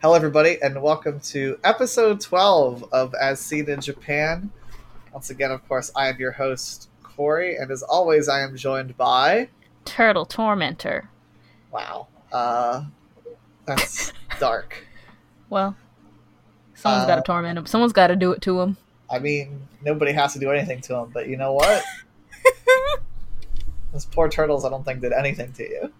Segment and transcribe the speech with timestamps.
[0.00, 4.50] Hello, everybody, and welcome to episode 12 of As Seen in Japan.
[5.12, 8.96] Once again, of course, I am your host, Corey, and as always, I am joined
[8.96, 9.48] by.
[9.84, 11.08] Turtle Tormentor.
[11.72, 12.06] Wow.
[12.30, 12.84] Uh,
[13.66, 14.84] that's dark.
[15.50, 15.76] Well,
[16.74, 17.66] someone's got Uh, to torment him.
[17.66, 18.76] Someone's got to do it to him.
[19.10, 21.82] I mean, nobody has to do anything to him, but you know what?
[23.92, 25.92] Those poor turtles, I don't think did anything to you.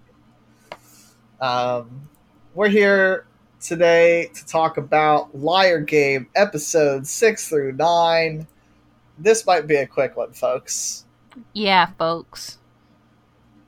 [1.40, 2.08] Um,
[2.54, 3.24] we're here
[3.60, 8.46] today to talk about Liar Game episodes six through nine.
[9.18, 11.04] This might be a quick one, folks.
[11.52, 12.58] Yeah, folks.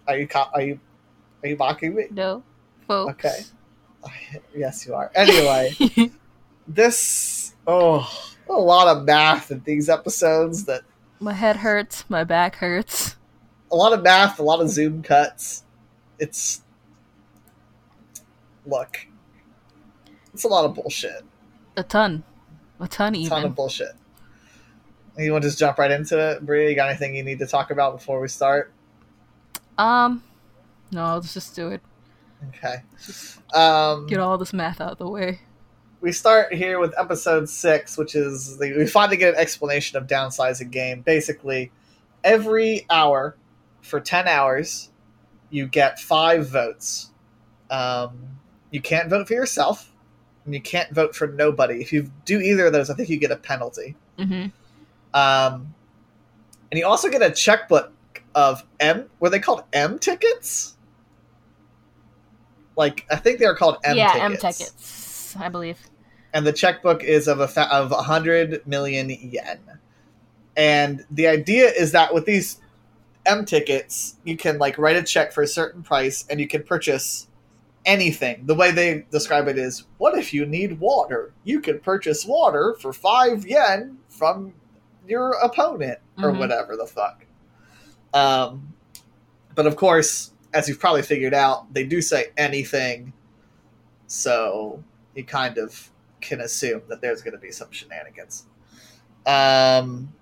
[0.07, 0.81] Are you co- are you
[1.43, 2.07] are you mocking me?
[2.11, 2.43] No,
[2.87, 3.13] folks.
[3.13, 3.41] Okay.
[4.57, 5.11] Yes, you are.
[5.15, 5.75] Anyway,
[6.69, 8.11] this oh
[8.49, 10.83] a lot of math in these episodes that
[11.21, 12.05] my head hurts.
[12.09, 13.17] My back hurts.
[13.71, 15.65] a lot of math, a lot of zoom cuts.
[16.19, 16.63] It's
[18.65, 19.07] look,
[20.35, 21.23] it's a lot of bullshit.
[21.77, 22.25] A ton.
[22.81, 23.31] A ton, A even.
[23.31, 23.93] ton of bullshit.
[25.19, 26.71] You want to just jump right into it, Bria?
[26.71, 28.73] You got anything you need to talk about before we start?
[29.79, 30.23] um,
[30.93, 31.81] no, let's just do it.
[32.49, 32.77] Okay.
[33.55, 35.41] Um, Get all this math out of the way.
[36.01, 40.07] we start here with episode six, which is the, we finally get an explanation of
[40.07, 41.03] downsizing game.
[41.03, 41.71] Basically,
[42.25, 43.37] every hour
[43.83, 44.91] for ten hours,
[45.51, 47.11] you get five votes.
[47.71, 48.39] Um,
[48.71, 49.90] you can't vote for yourself,
[50.51, 51.81] and you can't vote for nobody.
[51.81, 53.95] If you do either of those, I think you get a penalty.
[54.19, 54.49] Mm-hmm.
[55.15, 55.73] Um,
[56.73, 57.93] and you also get a checkbook
[58.35, 59.09] of M.
[59.21, 60.77] Were they called M tickets?
[62.77, 64.25] Like I think they are called M yeah, tickets.
[64.25, 65.79] M tickets, I believe.
[66.35, 69.61] and the checkbook is of a fa- of 100 million yen.
[70.57, 72.61] And the idea is that with these
[73.25, 76.65] M tickets, you can like write a check for a certain price and you can
[76.65, 77.29] purchase
[77.87, 78.47] anything.
[78.47, 81.33] The way they describe it is, what if you need water?
[81.45, 84.53] You can purchase water for 5 yen from
[85.07, 86.39] your opponent or Mhm.
[86.39, 87.25] whatever the fuck.
[88.13, 88.75] Um
[89.55, 93.13] but of course, as you've probably figured out, they do say anything.
[94.07, 94.83] So
[95.15, 95.91] you kind of
[96.21, 98.47] can assume that there's going to be some shenanigans.
[99.27, 100.13] Um,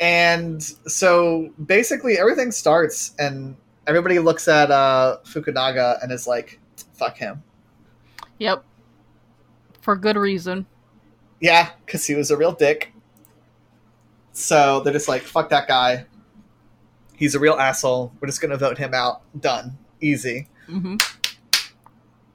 [0.00, 3.56] and so basically everything starts, and
[3.86, 6.60] everybody looks at uh, Fukunaga and is like,
[6.94, 7.42] "Fuck him."
[8.38, 8.64] Yep.
[9.80, 10.66] For good reason.
[11.40, 12.92] Yeah, because he was a real dick.
[14.32, 16.06] So they're just like, "Fuck that guy."
[17.16, 18.12] He's a real asshole.
[18.20, 19.22] We're just gonna vote him out.
[19.40, 19.78] Done.
[20.00, 20.48] Easy.
[20.68, 20.96] Mm-hmm.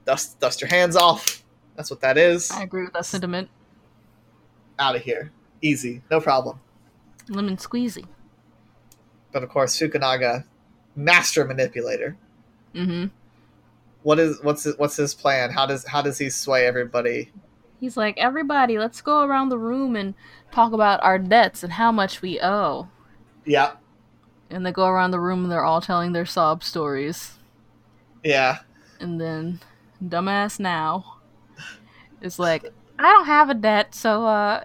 [0.06, 1.44] Dust dust your hands off.
[1.76, 2.52] That's what that is.
[2.52, 3.50] I agree with that sentiment.
[4.78, 5.32] Out of here.
[5.62, 6.02] Easy.
[6.09, 6.59] No problem.
[7.28, 8.06] Lemon squeezy.
[9.32, 10.46] But of course, Fukunaga,
[10.96, 12.18] master manipulator.
[12.76, 13.08] Mm-hmm.
[14.04, 15.52] What is what's his, what's his plan?
[15.52, 17.32] How does how does he sway everybody?
[17.80, 20.14] He's like, everybody, let's go around the room and
[20.52, 22.90] talk about our debts and how much we owe.
[23.46, 23.74] Yeah,
[24.50, 27.38] And they go around the room and they're all telling their sob stories.
[28.24, 28.60] yeah.
[29.00, 29.62] And then
[30.04, 31.06] dumbass Nao
[32.22, 32.66] is like,
[33.00, 34.64] I don't have a debt, so uh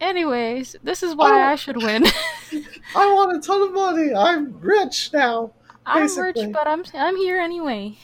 [0.00, 1.44] anyways, this is why Oh.
[1.52, 2.04] I should win.
[2.96, 4.14] I want a ton of money.
[4.14, 5.52] I'm rich now.
[5.86, 7.96] I'm rich, but I'm I'm here anyway.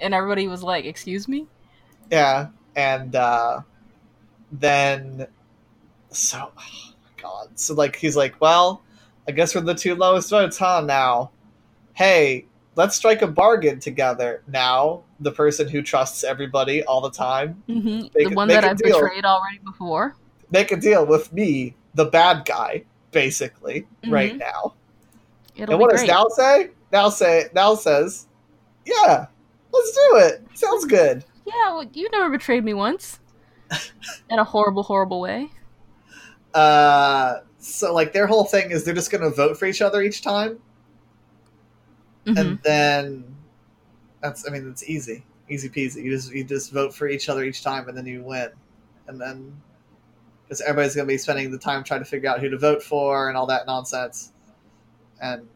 [0.00, 1.46] And everybody was like, "Excuse me?"
[2.10, 3.60] Yeah, and uh,
[4.52, 5.26] then
[6.10, 7.58] so oh my god.
[7.58, 8.82] So like he's like, well,
[9.28, 10.82] I guess we're the two lowest votes, huh?
[10.86, 11.30] Now,
[11.94, 12.46] hey,
[12.76, 14.42] let's strike a bargain together.
[14.46, 18.76] Now, the person who trusts everybody all the time hmm Make The one that I've
[18.78, 19.00] deal.
[19.00, 20.16] betrayed already before.
[20.50, 24.74] make a deal with me, the bad guy, basically, right now.
[25.56, 26.70] It'll and what does Nao say?
[26.94, 28.28] Nao say Nao says,
[28.86, 29.26] yeah,
[29.72, 30.46] let's do it.
[30.54, 31.24] Sounds good.
[31.44, 33.18] Yeah, well, you never betrayed me once.
[34.30, 35.50] In a horrible, horrible way.
[36.54, 40.22] Uh, so like their whole thing is they're just gonna vote for each other each
[40.22, 40.60] time,
[42.26, 42.38] Mhm.
[42.38, 43.36] and then
[44.22, 46.04] that's I mean it's easy, easy peasy.
[46.04, 48.50] You just you just vote for each other each time, and then you win,
[49.08, 49.60] and then
[50.44, 53.28] because everybody's gonna be spending the time trying to figure out who to vote for
[53.28, 54.32] and all that nonsense,
[55.20, 55.48] and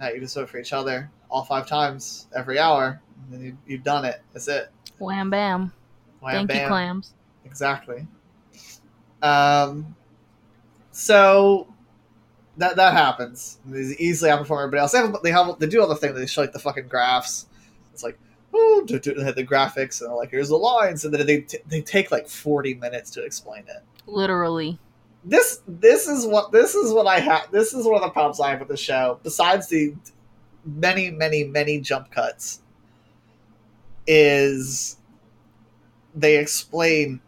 [0.00, 3.58] now you just vote for each other all five times every hour, and then you,
[3.66, 4.22] you've done it.
[4.32, 4.70] That's it.
[4.98, 5.72] Wham bam.
[6.20, 7.14] Wham, Thank you, clams.
[7.44, 8.06] Exactly.
[9.22, 9.94] Um,
[10.90, 11.72] so
[12.56, 13.58] that that happens.
[13.66, 14.92] They easily outperform everybody else.
[14.92, 16.14] They have, they have they do all the thing.
[16.14, 17.46] They show like the fucking graphs.
[17.92, 18.18] It's like
[18.52, 21.58] oh, do, do, the graphics and they're like here's the lines, and then they t-
[21.66, 23.82] they take like forty minutes to explain it.
[24.06, 24.78] Literally.
[25.28, 27.50] This this is what this is what I have.
[27.50, 29.20] This is one of the problems I have with the show.
[29.22, 29.94] Besides the
[30.64, 32.60] many many many jump cuts,
[34.06, 34.96] is
[36.14, 37.20] they explain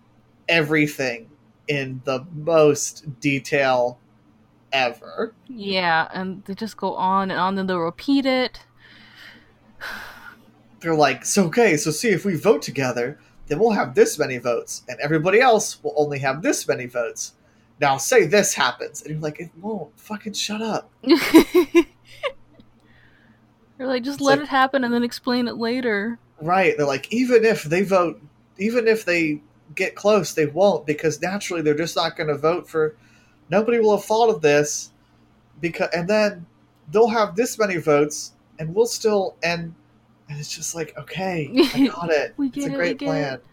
[0.48, 1.28] everything
[1.68, 3.98] in the most detail
[4.72, 5.34] ever.
[5.46, 8.60] Yeah, and they just go on and on, and they'll repeat it.
[10.80, 14.38] They're like, so okay, so see if we vote together, then we'll have this many
[14.38, 17.34] votes, and everybody else will only have this many votes.
[17.80, 19.98] Now say this happens, and you're like, it won't.
[19.98, 20.90] Fucking shut up.
[21.02, 21.16] They're
[23.86, 26.18] like, just It's let like- it happen and then explain it later.
[26.40, 26.76] Right.
[26.76, 28.20] They're like, even if they vote,
[28.58, 29.40] even if they
[29.74, 32.96] get close, they won't because naturally they're just not going to vote for.
[33.50, 34.92] Nobody will have thought of this,
[35.60, 36.46] because and then
[36.92, 39.74] they'll have this many votes, and we'll still and
[40.28, 42.34] and it's just like, okay, I got it.
[42.36, 43.34] We it's a it, we great plan.
[43.34, 43.44] it.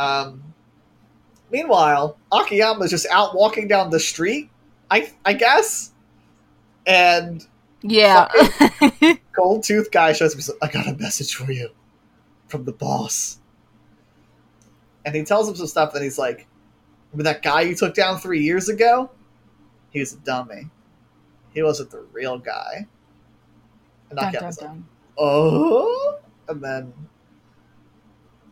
[0.00, 0.42] Um.
[1.50, 4.50] Meanwhile, Akiyama's just out walking down the street.
[4.90, 5.92] I I guess,
[6.86, 7.46] and
[7.82, 8.28] Yeah.
[9.32, 10.56] gold tooth guy shows up.
[10.62, 11.70] I got a message for you
[12.48, 13.38] from the boss.
[15.04, 16.46] And he tells him some stuff, and he's like,
[17.12, 19.10] Remember that guy you took down three years ago?
[19.90, 20.70] He was a dummy.
[21.52, 22.86] He wasn't the real guy.
[24.10, 24.78] And dun, Akiyama's dun, like,
[25.18, 26.18] oh.
[26.48, 26.92] And then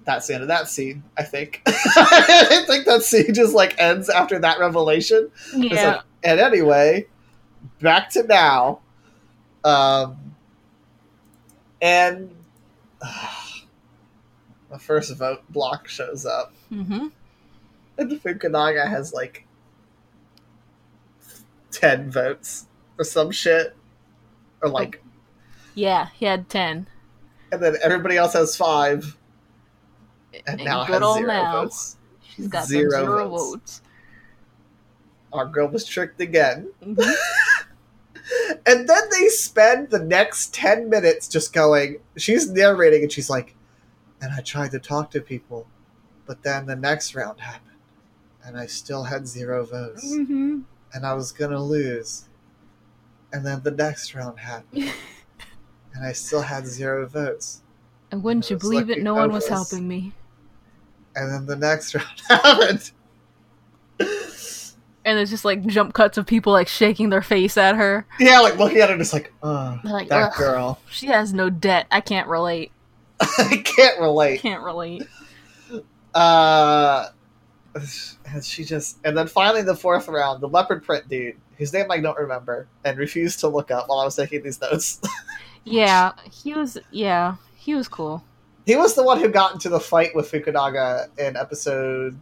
[0.05, 1.63] that's the end of that scene, I think.
[1.67, 5.31] I think that scene just like ends after that revelation.
[5.55, 5.87] Yeah.
[5.97, 7.07] like, and anyway,
[7.81, 8.81] back to Nao.
[9.65, 10.35] Um,
[11.81, 12.31] and
[14.71, 17.09] the first vote block shows up, hmm
[17.99, 19.47] and Fukunaga has like
[21.71, 22.67] ten votes
[22.99, 23.77] or some shit,
[24.63, 25.03] or like,
[25.75, 26.87] Yeah, he had 10.
[27.53, 29.17] and then everybody else has five,
[30.47, 31.63] and And now good has old zero Nao.
[31.65, 31.97] votes.
[32.23, 33.53] She's got Zero zero, votes.
[33.53, 33.83] votes.
[35.33, 36.71] Our girl was tricked again.
[36.83, 36.99] Mhm.
[38.67, 43.55] And then they spend the next 10 minutes just going, she's narrating and she's like,
[44.21, 45.67] and I tried to talk to people,
[46.25, 47.77] but then the next round happened
[48.45, 50.63] and I still had zero votes Mhm.
[50.95, 52.27] and I was going to lose.
[53.33, 54.93] And then the next round happened
[55.95, 57.63] and I still had zero votes.
[58.13, 59.03] And wouldn't you believe it?
[59.03, 60.15] No one was helping me.
[61.17, 62.91] And then the next round happened.
[65.05, 68.07] And there's just like jump cuts of people like shaking their face at her.
[68.21, 70.79] yeah, like looking at her just like, uh, like, that "Ugh." girl.
[70.91, 71.87] She has no debt.
[71.91, 72.71] I can't relate.
[73.21, 74.41] I can't relate.
[74.41, 75.03] Can't relate.
[76.15, 77.09] Uh,
[77.75, 81.91] and she just and then finally the fourth round, the leopard print dude, whose name
[81.91, 85.01] I don't remember, and refused to look up while I was taking these notes.
[85.65, 86.79] Yeah, he was.
[86.91, 88.23] Yeah, he was cool.
[88.67, 92.19] He was the one who got into the fight with Fukunaga in episode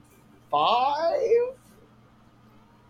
[0.51, 1.55] five,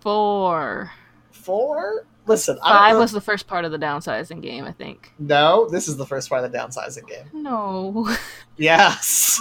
[0.01, 0.91] four,
[1.31, 2.07] four.
[2.27, 5.13] Listen, I Five was the first part of the downsizing game, I think.
[5.19, 5.69] no.
[5.69, 7.27] This is the first part of the downsizing game.
[7.33, 8.15] No.
[8.57, 9.41] Yes,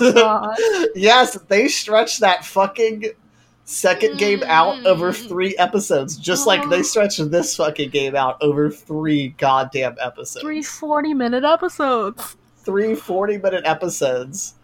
[0.96, 1.38] yes.
[1.50, 3.12] They stretched that fucking
[3.70, 5.28] second game out over mm.
[5.28, 6.84] three episodes, just like they oh.
[6.84, 10.42] stretched this fucking game out over three goddamn episodes.
[10.42, 12.38] Three 40 minute episodes.
[12.64, 14.56] Three 40 minute episodes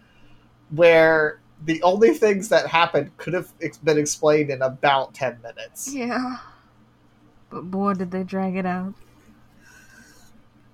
[0.70, 5.94] where the only things that happened could have ex- been explained in about 10 minutes.
[5.94, 6.38] Yeah.
[7.50, 8.94] But boy, did they drag it out.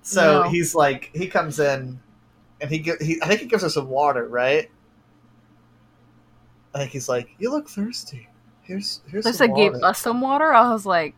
[0.02, 0.48] So No.
[0.48, 2.00] he's like, he comes in
[2.60, 4.70] and he, he, I think he gives her some water, right?
[6.74, 8.28] I think he's like, you look thirsty.
[8.62, 10.52] Here's, here's They said gave us some water.
[10.52, 11.14] I was like,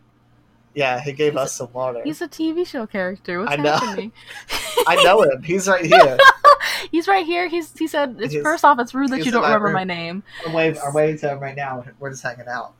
[0.75, 2.01] yeah, he gave He's us some water.
[2.03, 3.39] he's a TV show character.
[3.39, 3.71] What's I know.
[3.77, 4.11] happening?
[4.87, 5.41] I know him.
[5.41, 6.17] He's right here.
[6.91, 7.47] He's right here.
[7.47, 9.73] He's he said it's He's- first off, it's rude that you don't remember room.
[9.73, 10.23] my name.
[10.45, 11.83] I'm waving, I'm waving to him right now.
[11.99, 12.73] We're just hanging out.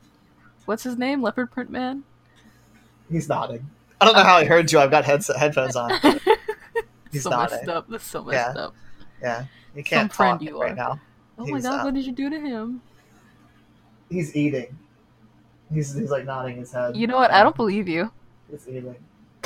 [0.66, 1.22] What's his name?
[1.22, 2.04] Leopard Print Man.
[3.10, 3.68] He's nodding.
[4.00, 4.78] I don't know how he heard you.
[4.78, 5.90] I've got headset headphones on.
[7.12, 7.56] He's so nodding.
[7.58, 7.88] messed up.
[7.88, 8.62] That's so messed Yeah.
[8.62, 8.74] up.
[9.22, 10.76] Yeah, you can't Some friend talk you right are.
[10.76, 11.00] now.
[11.38, 12.82] Oh my god, uh, what did you do to him?
[14.10, 14.76] He's eating.
[15.72, 16.96] He's, he's like nodding his head.
[16.96, 17.30] You know what?
[17.30, 18.10] I don't believe you.
[18.50, 18.94] He's eating.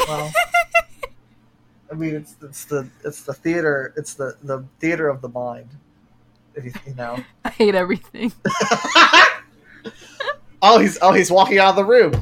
[0.06, 0.32] Well,
[1.90, 3.92] I mean, it's it's the it's the theater.
[3.96, 5.70] It's the the theater of the mind.
[6.56, 7.18] You, you know.
[7.44, 8.32] I hate everything.
[10.62, 12.12] oh, he's oh he's walking out of the room.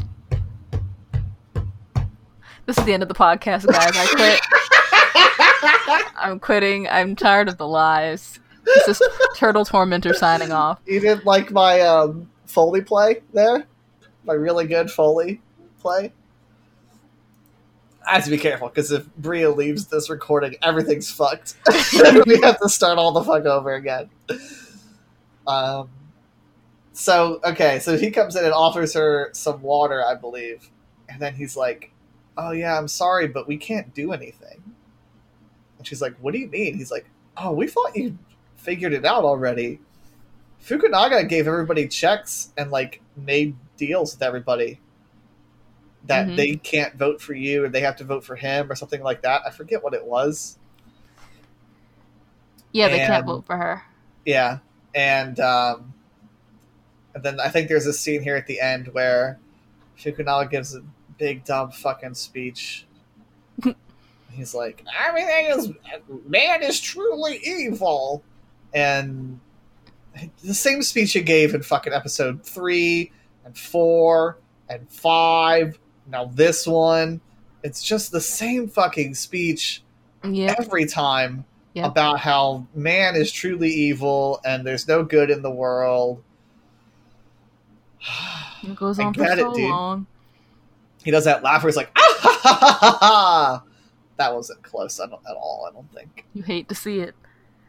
[2.67, 3.93] This is the end of the podcast, guys.
[3.95, 4.41] I quit.
[6.17, 6.87] I'm quitting.
[6.89, 8.39] I'm tired of the lies.
[8.65, 10.79] This is Turtle Tormentor signing off.
[10.87, 13.67] You didn't like my um, Foley play there?
[14.29, 15.41] My really good Foley
[15.81, 16.13] play?
[18.07, 21.55] I have to be careful because if Bria leaves this recording, everything's fucked.
[22.27, 24.11] we have to start all the fuck over again.
[25.47, 25.89] Um,
[26.93, 30.69] so, okay, so he comes in and offers her some water, I believe.
[31.09, 31.91] And then he's like,
[32.37, 34.63] Oh, yeah, I'm sorry, but we can't do anything.
[35.79, 36.77] And she's like, What do you mean?
[36.77, 37.07] He's like,
[37.39, 38.19] Oh, we thought you
[38.57, 39.81] figured it out already.
[40.63, 44.81] Fukunaga gave everybody checks and like made deals with everybody
[46.05, 46.37] that Mhm.
[46.37, 49.23] they can't vote for you or they have to vote for him or something like
[49.23, 49.43] that.
[49.47, 50.59] I forget what it was.
[52.73, 53.83] Yeah, they can't vote for her.
[54.27, 54.59] Yeah,
[54.95, 55.95] and um,
[57.15, 59.39] and then I think there's a scene here at the end where
[59.99, 60.83] Fukunaga gives a
[61.17, 62.87] big dumb fucking speech.
[64.33, 65.73] He's like, "Everything is
[66.27, 68.23] man is truly evil,"
[68.75, 69.41] and
[70.45, 73.13] the same speech he gave in fucking episode three
[73.49, 74.39] and four
[74.69, 75.79] and five.
[76.07, 77.21] Now this one,
[77.63, 79.83] it's just the same fucking speech
[80.23, 81.45] every time
[81.77, 86.23] about how man is truly evil and there's no good in the world.
[88.63, 89.71] It goes on for it, so dude.
[89.71, 90.07] long.
[91.05, 93.63] he does that laugh where he's like, ah, ha, ha, ha, ha, ha.
[94.17, 96.27] That wasn't close at all, I don't think.
[96.35, 97.15] You hate to see it.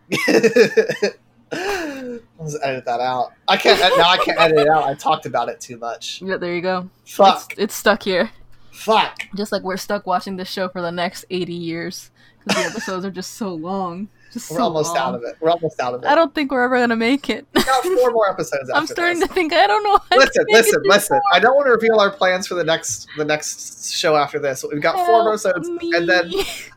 [1.51, 3.34] Let's edit that out.
[3.48, 4.10] I can't now.
[4.10, 4.84] I can't edit it out.
[4.84, 6.22] I talked about it too much.
[6.22, 6.89] Yeah, there you go.
[7.06, 7.51] Fuck.
[7.53, 8.32] It's, it's stuck here.
[8.72, 9.24] Fuck.
[9.36, 12.12] Just like we're stuck watching this show for the next 80 years.
[12.44, 14.10] Because the episodes are just so long.
[14.32, 14.98] Just We're so almost long.
[14.98, 15.36] out of it.
[15.39, 16.08] We're almost out of it.
[16.08, 17.48] I don't think we're ever going to make it.
[17.56, 18.70] We got four more episodes.
[18.70, 19.27] After I'm starting this.
[19.27, 20.00] to think I don't know.
[20.15, 21.20] listen, listen, listen.
[21.34, 24.63] I don't want to reveal our plans for the next the next show after this.
[24.72, 25.91] We've got four more episodes, me.
[25.96, 26.32] and then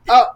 [0.08, 0.28] oh,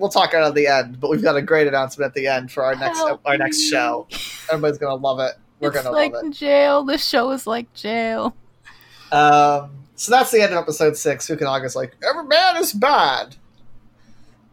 [0.00, 0.98] we'll talk about it at the end.
[1.00, 3.60] But we've got a great announcement at the end for our next Help our next
[3.68, 4.08] show.
[4.50, 5.34] Everybody's gonna love it.
[5.60, 6.32] We're it's gonna like love it.
[6.32, 6.84] jail.
[6.84, 8.34] This show is like jail.
[9.12, 11.26] Um, so that's the end of episode six.
[11.28, 13.36] Fukunaga's like, every man is bad.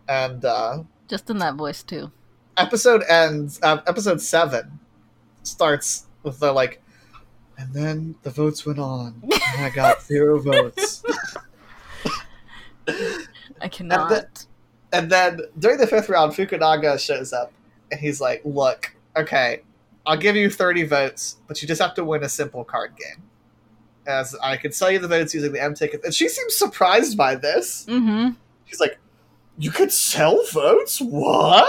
[0.09, 2.11] And uh, Just in that voice, too.
[2.57, 4.79] episode ends, uh, episode seven
[5.43, 6.81] starts with the like,
[7.57, 11.03] and then the votes went on, and I got zero votes.
[13.61, 14.45] I cannot.
[14.93, 17.51] And then during the fifth round, Fukunaga shows up,
[17.91, 19.61] and he's like, look, okay,
[20.05, 23.23] I'll give you 30 votes, but you just have to win a simple card game.
[24.07, 26.05] As I can sell you the votes using the M ticket.
[26.05, 27.85] And she seems surprised by this.
[27.89, 28.29] mm-hmm.
[28.65, 28.97] She's like,
[29.57, 31.01] "You could sell votes?
[31.01, 31.67] What?"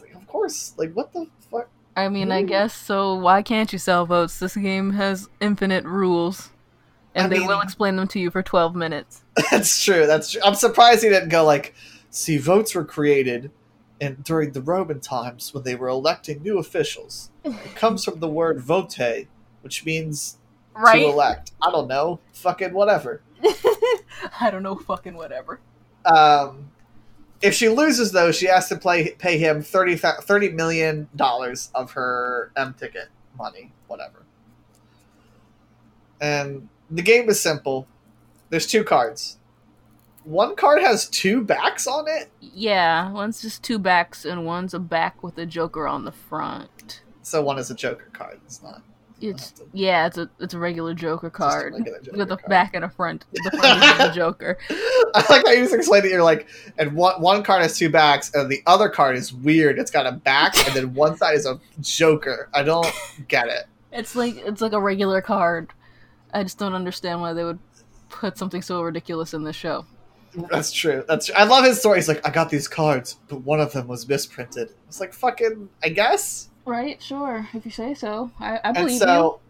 [0.00, 0.74] Like, of course.
[0.76, 1.68] Like, what the fuck?
[1.96, 3.16] I mean, I guess so.
[3.16, 4.38] Why can't you sell votes?
[4.38, 6.50] This game has infinite rules,
[7.16, 9.22] and I they mean- will explain them to you for 12 minutes.
[9.50, 10.06] That's true.
[10.06, 10.40] That's true.
[10.44, 11.74] I'm surprised he didn't go like,
[12.10, 13.50] "See, votes were created."
[14.00, 18.28] And during the Roman times, when they were electing new officials, it comes from the
[18.28, 18.98] word vote,
[19.62, 20.36] which means
[20.74, 20.98] right?
[21.00, 21.52] to elect.
[21.62, 23.22] I don't know, fucking whatever.
[24.40, 25.60] I don't know, fucking whatever.
[26.04, 26.70] Um,
[27.40, 31.08] if she loses, though, she has to play, pay him 30, thou- $30 million
[31.74, 33.08] of her M ticket
[33.38, 34.24] money, whatever.
[36.20, 37.86] And the game is simple.
[38.50, 39.38] There's two cards.
[40.24, 44.80] One card has two backs on it, Yeah, one's just two backs, and one's a
[44.80, 47.02] back with a Joker on the front.
[47.22, 48.40] so one is a Joker card.
[48.44, 48.82] It's not.
[49.20, 52.50] It's a- yeah, it's a it's a regular Joker card regular Joker with a card.
[52.50, 53.24] back and a front.
[53.32, 54.58] The front is the Joker.
[55.14, 56.10] I like how you just explained it.
[56.10, 59.78] You're like, and one one card has two backs, and the other card is weird.
[59.78, 62.48] It's got a back, and then one side is a Joker.
[62.52, 62.92] I don't
[63.28, 63.66] get it.
[63.92, 65.70] It's like it's like a regular card.
[66.36, 67.58] I just don't understand why they would
[68.10, 69.86] put something so ridiculous in this show.
[70.50, 71.02] That's true.
[71.08, 71.34] That's true.
[71.34, 71.96] I love his story.
[71.98, 74.68] He's like, I got these cards, but one of them was misprinted.
[74.86, 76.50] It's like fucking, I guess.
[76.66, 77.00] Right?
[77.02, 78.30] Sure, if you say so.
[78.38, 78.98] I, I And believe you.
[78.98, 79.40] so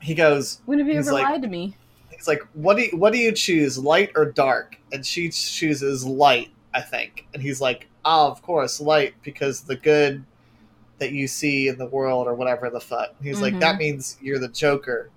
[0.00, 1.76] he goes, When have you ever like- lied to me?
[2.10, 4.76] he's like, what do you, what do you choose, light or dark?
[4.92, 7.26] And she chooses light, I think.
[7.34, 10.22] And he's like, oh, of course, light because the good
[10.98, 13.14] that you see in the world or whatever the fuck.
[13.22, 13.60] He's like, Mhm.
[13.60, 15.08] that means you're the Joker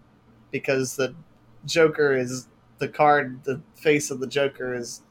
[0.53, 1.13] because the
[1.65, 3.43] Joker is the card.
[3.43, 5.01] The face of the Joker is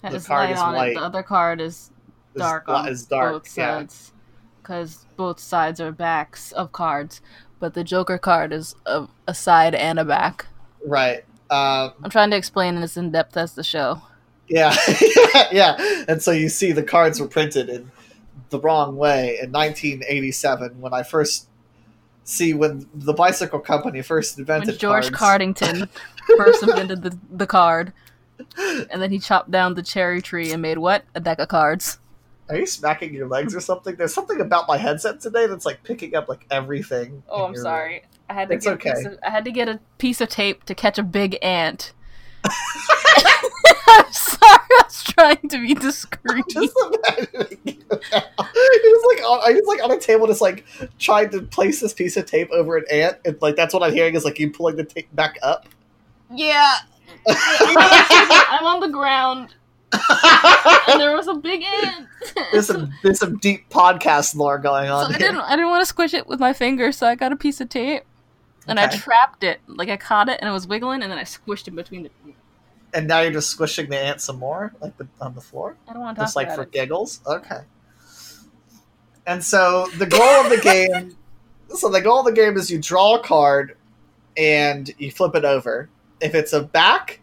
[0.00, 0.92] the is card light is on white.
[0.92, 0.94] it.
[0.94, 1.90] The other card is
[2.34, 3.32] is, dark li- on is dark.
[3.32, 3.78] both yeah.
[3.78, 4.12] sides.
[4.62, 7.20] Because both sides are backs of cards.
[7.58, 10.46] But the Joker card is a, a side and a back.
[10.86, 11.24] Right.
[11.50, 14.00] Um, I'm trying to explain it as in depth as the show.
[14.48, 14.74] Yeah,
[15.52, 16.04] yeah.
[16.08, 17.90] And so you see the cards were printed in
[18.50, 21.49] the wrong way in 1987 when I first
[22.30, 25.44] see when the bicycle company first invented When George cards.
[25.44, 25.88] Cardington
[26.36, 27.92] first invented the, the card,
[28.56, 31.04] and then he chopped down the cherry tree and made what?
[31.14, 31.98] A deck of cards.
[32.48, 33.94] Are you smacking your legs or something?
[33.94, 37.22] There's something about my headset today that's like picking up like everything.
[37.28, 38.02] Oh, I'm your- sorry.
[38.28, 38.90] I had to It's get okay.
[38.90, 41.36] a piece of, I had to get a piece of tape to catch a big
[41.42, 41.92] ant.
[42.44, 44.59] I'm sorry.
[44.80, 46.44] I was trying to be discreet.
[46.48, 48.22] Just imagining you now.
[48.38, 50.64] He was like on, I was like on a table, just like
[50.98, 53.92] trying to place this piece of tape over an ant, and like that's what I'm
[53.92, 55.66] hearing is like you pulling the tape back up.
[56.32, 56.74] Yeah.
[57.26, 59.54] I'm on the ground,
[59.92, 62.06] and there was a big ant.
[62.52, 65.28] there's some there's some deep podcast lore going so on I here.
[65.28, 67.60] didn't I didn't want to squish it with my finger, so I got a piece
[67.60, 68.04] of tape
[68.66, 69.60] and I trapped it.
[69.66, 72.10] Like I caught it and it was wiggling, and then I squished it between the.
[72.92, 75.92] And now you're just squishing the ant some more, like the, on the floor, I
[75.92, 76.72] don't want to talk just like for it.
[76.72, 77.20] giggles.
[77.26, 77.60] Okay.
[79.26, 81.16] And so the goal of the game,
[81.68, 83.76] so the goal of the game is you draw a card,
[84.36, 85.88] and you flip it over.
[86.20, 87.20] If it's a back,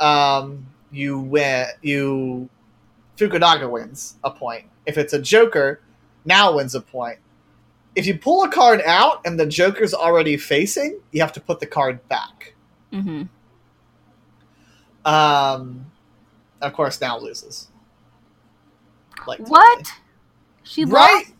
[0.00, 1.66] um, you win.
[1.80, 2.48] You
[3.16, 4.64] Fukunaga wins a point.
[4.86, 5.80] If it's a Joker,
[6.24, 7.18] Nao wins a point.
[7.94, 11.60] If you pull a card out and the Joker's already facing, you have to put
[11.60, 12.54] the card back.
[12.92, 13.24] Mm-hmm.
[15.04, 15.86] Um,
[16.60, 17.68] of course, Nao loses.
[19.26, 19.92] Like What?
[20.64, 21.24] She Right?
[21.26, 21.34] lost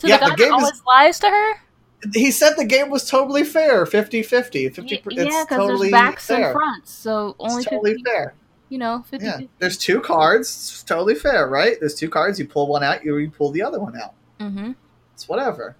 [0.00, 1.52] to Yeah, the the game that is- always lies to her.
[2.12, 4.68] He said the game was totally fair, 50-50.
[4.68, 6.48] 50 Y- yeah, because totally there's backs fair.
[6.50, 8.34] and fronts, so only it's totally 50, fair.
[8.68, 9.40] you know, 50 Yeah.
[9.58, 10.48] There's two cards.
[10.48, 11.78] It's totally fair, right?
[11.80, 12.38] There's two cards.
[12.38, 14.12] You pull one out, you, you pull the other one out.
[14.38, 14.72] Mm-hmm.
[15.14, 15.76] It's whatever.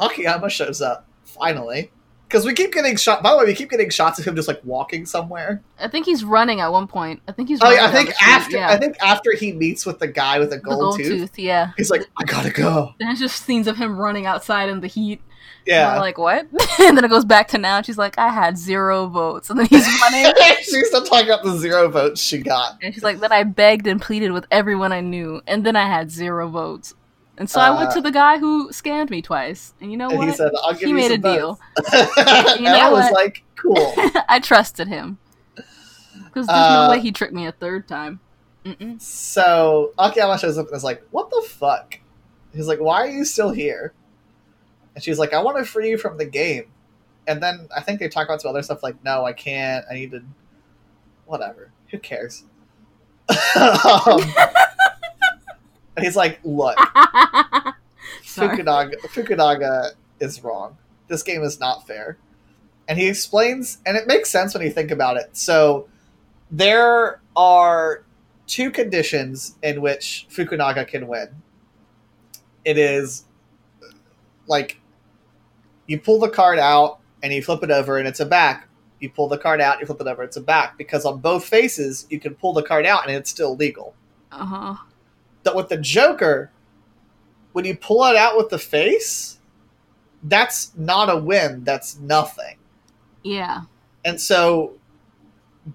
[0.00, 1.92] Akiyama shows up, finally.
[2.28, 3.22] Because we keep getting shot.
[3.22, 5.62] By the way, we keep getting shots of him just like walking somewhere.
[5.78, 7.22] I think he's running at one point.
[7.28, 7.60] I think he's.
[7.62, 8.68] Oh yeah, I think after yeah.
[8.68, 11.38] I think after he meets with the guy with the the gold, gold tooth, tooth.
[11.38, 11.72] Yeah.
[11.76, 12.94] he's like, I gotta go.
[13.00, 15.20] And it's just scenes of him running outside in the heat.
[15.66, 15.98] Yeah.
[15.98, 16.46] like, what?
[16.80, 17.78] and then it goes back to Nao.
[17.78, 19.50] And she's like, I had zero votes.
[19.50, 20.32] And then he's running.
[20.62, 22.78] She's still talking about the zero votes she got.
[22.82, 25.40] and she's like, then I begged and pleaded with everyone I knew.
[25.46, 26.94] And then I had zero votes.
[27.38, 29.74] And so I went Uh, to the guy who scammed me twice.
[29.80, 30.28] And you know And what?
[30.28, 31.60] he said, I'll give he you made a deal.
[31.92, 33.12] and know I was what?
[33.12, 33.92] like, cool.
[34.28, 35.18] I trusted him.
[35.54, 38.20] Because there's Uh, no way he tricked me a third time.
[38.64, 39.00] Mm-mm.
[39.00, 41.98] So Akiyama shows up and is like, "What the fuck?"
[42.54, 43.92] He's like, "Why are you still here?"
[44.94, 46.64] And she's like, "I want to free you from the game."
[47.28, 49.84] And then I think they talk about some other stuff like, "No, I can't.
[49.90, 50.22] I need to."
[51.26, 51.70] Whatever.
[51.90, 52.44] Who cares?
[53.56, 54.20] um,
[55.96, 56.76] and he's like, "Look,
[58.22, 60.76] Fukunaga, Fukunaga is wrong.
[61.08, 62.18] This game is not fair."
[62.88, 65.36] And he explains, and it makes sense when you think about it.
[65.36, 65.88] So
[66.50, 68.04] there are
[68.46, 71.28] two conditions in which Fukunaga can win.
[72.64, 73.24] It is
[74.46, 74.80] like
[75.86, 78.68] you pull the card out and you flip it over and it's a back.
[79.00, 80.78] You pull the card out, you flip it over, it's a back.
[80.78, 83.94] Because on both faces, you can pull the card out and it's still legal.
[84.32, 84.76] Uh huh.
[85.46, 86.50] But with the Joker,
[87.52, 89.38] when you pull it out with the face,
[90.24, 92.56] that's not a win, that's nothing.
[93.22, 93.62] Yeah.
[94.04, 94.72] And so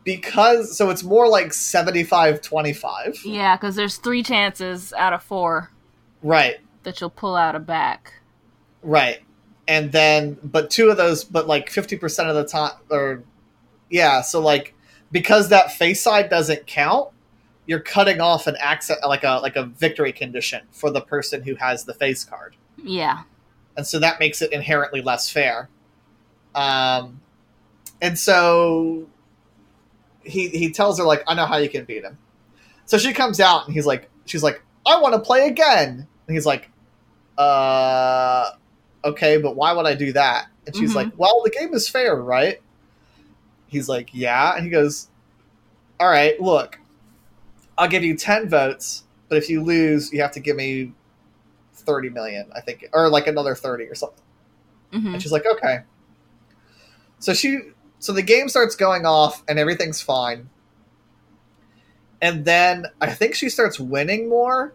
[0.03, 3.21] because so it's more like 75 25.
[3.23, 5.71] Yeah, because there's three chances out of four
[6.21, 6.57] Right.
[6.83, 8.15] that you'll pull out a back.
[8.83, 9.19] Right.
[9.69, 13.23] And then but two of those but like 50% of the time or
[13.89, 14.73] yeah, so like
[15.13, 17.09] because that face side doesn't count,
[17.71, 21.55] you're cutting off an access like a like a victory condition for the person who
[21.55, 22.55] has the face card.
[22.83, 23.23] Yeah.
[23.77, 25.69] and so that makes it inherently less fair.
[26.53, 27.21] Um,
[28.01, 29.07] and so
[30.23, 32.17] he he tells her like, "I know how you can beat him."
[32.85, 36.35] So she comes out and he's like, "She's like, I want to play again." And
[36.35, 36.69] he's like,
[37.37, 38.51] "Uh,
[39.05, 40.95] okay, but why would I do that?" And she's Mhm.
[40.95, 42.59] like, "Well, the game is fair, right?"
[43.67, 45.07] He's like, "Yeah," and he goes,
[45.99, 46.77] "All right, look,
[47.77, 50.93] I'll give you ten votes, but if you lose, you have to give me."
[51.73, 54.23] 30 million, I think, or like another 30 or something.
[54.91, 55.79] hmm And she's like, okay.
[57.17, 57.59] So she,
[57.97, 60.49] so the game starts going off and everything's fine.
[62.21, 64.73] And then I think she starts winning more.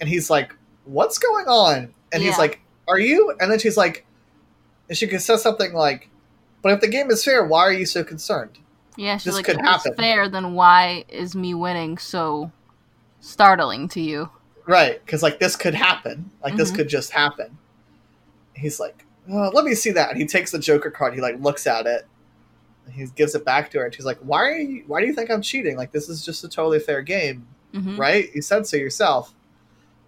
[0.00, 1.92] And he's like, what's going on?
[2.12, 3.34] And he's like, are you?
[3.40, 4.06] And then she's like,
[4.88, 6.08] and she says something like,
[6.62, 8.58] but if the game is fair, why are you so concerned?
[8.98, 9.92] Yeah, she's This like, could if happen.
[9.92, 12.50] it's fair, then why is me winning so
[13.20, 14.28] startling to you?
[14.66, 15.00] Right.
[15.04, 16.32] Because like this could happen.
[16.42, 16.74] Like this Mhm.
[16.74, 17.56] could just happen.
[18.54, 20.10] He's like, oh, let me see that.
[20.10, 21.14] And he takes the Joker card.
[21.14, 22.06] He like looks at it.
[22.90, 23.84] He gives it back to her.
[23.84, 25.76] And she's like, why are you, why do you think I'm cheating?
[25.76, 27.46] Like this is just a totally fair game.
[27.72, 28.28] hmm right?
[28.34, 29.32] You said so yourself.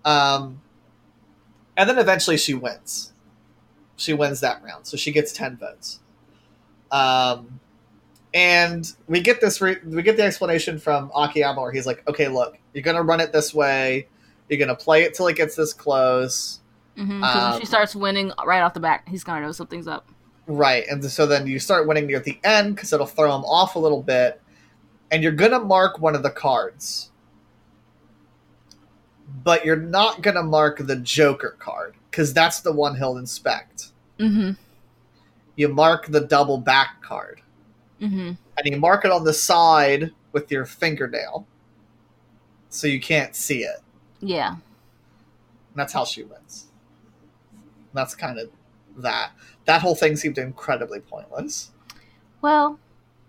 [0.05, 0.61] Um,
[1.77, 3.13] and then eventually she wins.
[3.97, 6.01] She wins that round, so she gets ten votes.
[6.91, 7.61] Um,
[8.35, 9.61] and we get this.
[9.61, 13.21] Re- we get the explanation from Akiyama where he's like, "Okay, look, you're gonna run
[13.21, 14.09] it this way.
[14.49, 16.61] You're gonna play it till it gets this close,
[16.95, 20.07] Because when Um, she starts winning right off the bat, he's gonna know something's up.
[20.47, 23.75] right?" And so then you start winning near the end because it'll throw him off
[23.77, 24.41] a little bit,
[25.11, 27.11] and you're gonna mark one of the cards
[29.45, 33.89] but you're not going to mark the Joker card because that's the one he'll inspect.
[34.19, 34.51] hmm
[35.57, 37.41] You mark the double back card
[38.01, 41.47] hmm and you mark it on the side with your fingernail.
[42.69, 43.79] so you can't see it.
[44.21, 44.51] Yeah.
[44.53, 44.61] And
[45.77, 46.67] that's how she wins.
[47.53, 47.61] And
[47.95, 48.51] that's kind of
[48.99, 49.31] that.
[49.65, 51.71] That whole thing seemed incredibly pointless.
[52.43, 52.79] Well,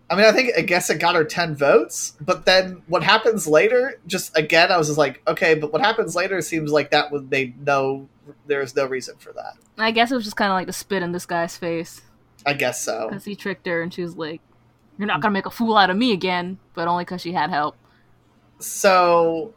[0.09, 3.47] I mean, I think I guess it got her ten votes, but then what happens
[3.47, 3.99] later?
[4.07, 7.29] Just again, I was just like, okay, but what happens later seems like that would
[7.29, 8.09] they know
[8.47, 9.53] there's no reason for that.
[9.77, 12.01] I guess it was just kind of like the spit in this guy's face
[12.45, 13.07] I guess so.
[13.07, 14.41] because he tricked her and she was like,
[14.97, 17.49] "You're not gonna make a fool out of me again," but only because she had
[17.49, 17.75] help.
[18.59, 19.53] So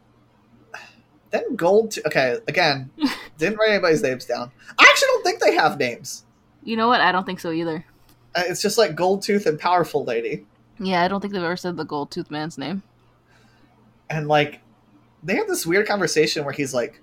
[1.31, 1.91] then gold.
[1.91, 2.89] T- okay, again,
[3.37, 4.51] didn't write anybody's names down.
[4.79, 6.23] I actually don't think they have names.
[6.63, 7.01] You know what?
[7.01, 7.85] I don't think so either.
[8.35, 10.45] Uh, It's just like Gold Tooth and Powerful Lady,
[10.79, 12.81] Yeah, I don't think they've ever said the gold tooth man's name.
[14.09, 14.61] and like
[15.23, 17.01] they have this weird conversation where he's like,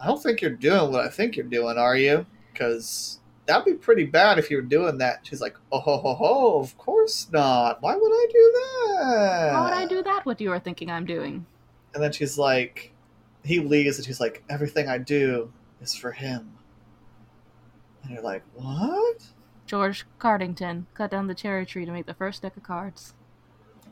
[0.00, 2.26] "I don't think you're doing what I think you're doing, are you?
[2.52, 6.14] Because that'd be pretty bad if you were doing that." She's like, "Oh ho ho
[6.14, 6.60] ho!
[6.60, 7.82] Of course not.
[7.82, 9.52] Why would I do that?
[9.52, 10.26] Why would I do that?
[10.26, 11.46] What you are thinking I'm doing?
[11.94, 12.92] And then she's like,
[13.44, 16.52] he leaves, and she's like, everything I do is for him.
[18.02, 19.24] And you're like, what?
[19.66, 23.14] George Cardington cut down the cherry tree to make the first deck of cards.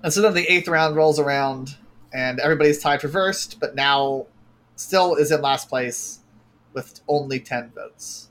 [0.03, 1.77] And so then the eighth round rolls around,
[2.13, 4.27] and everybody's tied for first, but Nao
[4.77, 6.21] still is in last place
[6.73, 8.30] with only 10 votes.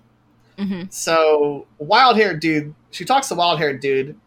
[0.60, 4.18] Hmm So, wild haired dude, she talks to wild haired dude,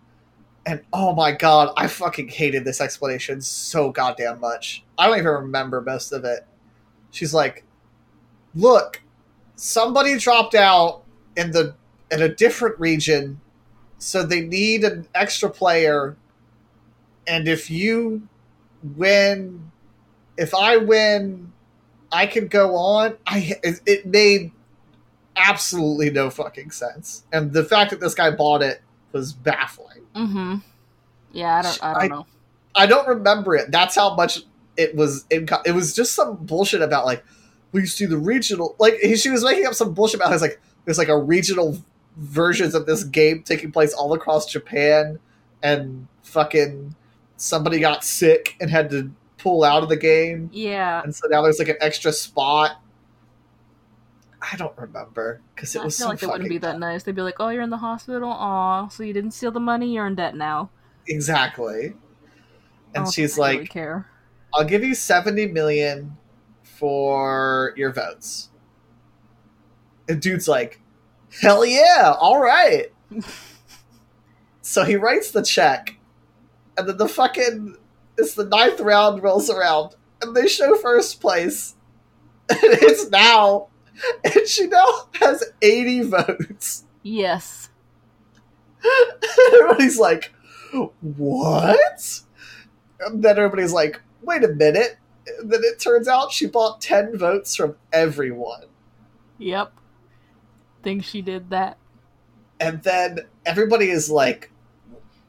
[0.66, 4.84] and oh my god, I fucking hated this explanation so goddamn much.
[4.98, 6.46] I don't even remember most of it.
[7.12, 7.64] She's like,
[8.54, 9.02] "Look,
[9.56, 11.04] somebody dropped out
[11.36, 11.74] in the
[12.10, 13.40] in a different region,
[13.98, 16.16] so they need an extra player,
[17.26, 18.28] and if you
[18.96, 19.70] win,
[20.38, 21.52] if I win,
[22.12, 24.52] I can go on." I it, it made
[25.36, 27.24] absolutely no fucking sense.
[27.32, 30.02] And the fact that this guy bought it was baffling.
[30.14, 30.56] hmm
[31.32, 31.82] Yeah, I don't.
[31.82, 32.26] I don't I- know.
[32.74, 33.70] I don't remember it.
[33.70, 34.40] That's how much
[34.78, 35.26] it was.
[35.30, 37.22] In, it was just some bullshit about like
[37.72, 38.74] we used to do the regional.
[38.78, 40.32] Like he, she was making up some bullshit about.
[40.32, 41.76] It's like there's like a regional
[42.16, 45.18] versions of this game taking place all across Japan,
[45.62, 46.94] and fucking
[47.36, 51.42] somebody got sick and had to pull out of the game, Yeah, and so now
[51.42, 52.80] there's like an extra spot.
[54.42, 57.04] I don't remember because it I was feel so like they wouldn't be that nice.
[57.04, 58.28] They'd be like, "Oh, you're in the hospital.
[58.28, 59.94] Aw, so you didn't steal the money.
[59.94, 60.70] You're in debt now."
[61.06, 61.94] exactly.
[62.94, 64.06] And she's really like, care.
[64.54, 66.16] I'll give you 70 million
[66.62, 68.50] for your votes.
[70.08, 70.80] And dude's like,
[71.40, 72.92] hell yeah, all right.
[74.62, 75.96] so he writes the check,
[76.76, 77.76] and then the fucking,
[78.18, 81.74] it's the ninth round rolls around, and they show first place.
[82.50, 83.68] And it's Nao,
[84.24, 86.84] and she now has 80 votes.
[87.02, 87.70] Yes.
[89.52, 90.32] Everybody's like,
[91.00, 92.20] what?
[93.00, 94.96] And then everybody's like, wait a minute.
[95.38, 98.64] And then it turns out she bought 10 votes from everyone.
[99.38, 99.72] Yep.
[100.82, 101.78] Think she did that.
[102.58, 104.50] And then everybody is like,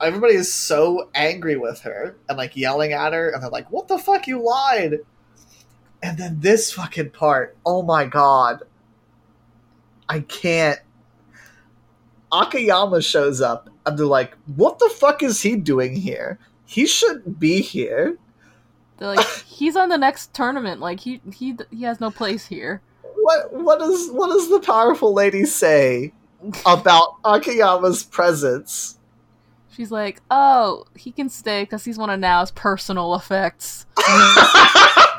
[0.01, 3.29] everybody is so angry with her and like yelling at her.
[3.29, 4.27] And they're like, what the fuck?
[4.27, 4.99] You lied.
[6.03, 8.63] And then this fucking part, oh my god.
[10.09, 10.79] I can't.
[12.29, 16.37] Akiyama shows up and they're like, what the fuck is he doing here?
[16.65, 18.17] He shouldn't be here.
[18.97, 20.81] They're like, he's on the next tournament.
[20.81, 22.81] Like he he he has no place here.
[23.15, 26.11] What what does what does the powerful lady say
[26.65, 28.99] about Akiyama's presence?
[29.71, 33.85] She's like, oh, he can stay because he's one of Nao's personal effects.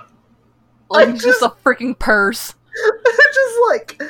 [0.90, 2.54] Like he's just a freaking purse.
[3.34, 4.00] just like,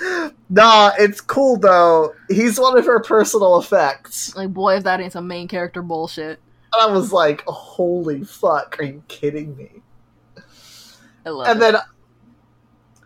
[0.48, 2.14] nah, it's cool though.
[2.28, 4.34] He's one of her personal effects.
[4.36, 6.40] Like, boy, if that ain't some main character bullshit.
[6.72, 9.82] And I was like, holy fuck, are you kidding me?
[11.26, 11.72] I love And it.
[11.72, 11.76] then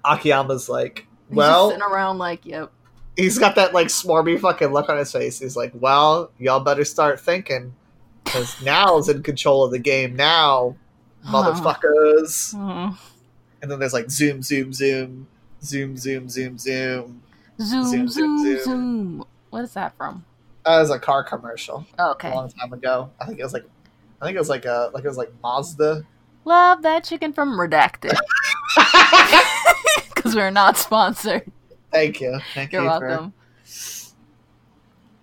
[0.05, 2.73] Akiyama's like, He's just well, sitting around like, yep.
[3.17, 5.39] he's got that like smarmy fucking look on his face.
[5.41, 7.75] He's like, well, y'all better start thinking.
[8.25, 10.77] Because Nao's in control of the game now,
[11.27, 12.55] motherfuckers.
[12.55, 12.97] Mhm.
[13.63, 15.27] And then there's like zoom, zoom, zoom,
[15.63, 17.23] zoom, zoom, zoom, zoom.
[17.61, 19.25] Zoom, Zoom, zoom, zoom, zoom.
[19.51, 20.25] What is that from?
[20.65, 23.11] Uh, that was a car commercial Oh, a long time ago.
[23.21, 23.65] I think it was like,
[24.21, 26.05] I think it was like a like it was like Mazda.
[26.45, 28.17] Love that chicken from Redacted.
[30.15, 31.51] Because we're not sponsored.
[31.93, 32.89] Thank you, thank You're you.
[32.89, 33.33] for- welcome.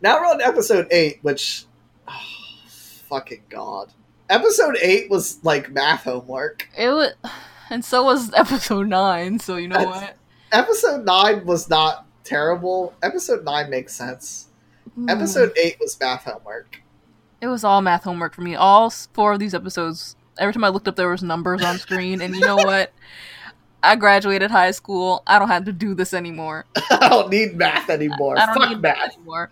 [0.02, 1.66] Now we're on episode eight, which,
[2.08, 2.14] oh,
[3.10, 3.92] fucking god,
[4.30, 6.68] episode eight was like math homework.
[6.78, 7.14] It was,
[7.70, 9.40] and so was episode nine.
[9.40, 10.16] So you know That's- what?
[10.52, 12.94] Episode nine was not terrible.
[13.04, 14.48] Episode nine makes sense.
[14.94, 15.10] Hmm.
[15.10, 16.82] Episode eight was math homework.
[17.42, 18.56] It was all math homework for me.
[18.56, 22.20] All four of these episodes Every time I looked up, there was numbers on screen,
[22.22, 22.92] and you know what?
[23.82, 25.24] I graduated high school.
[25.26, 26.66] I don't have to do this anymore.
[26.92, 28.38] I don't need math anymore.
[28.38, 28.98] I don't Fuck need math.
[28.98, 29.50] that anymore.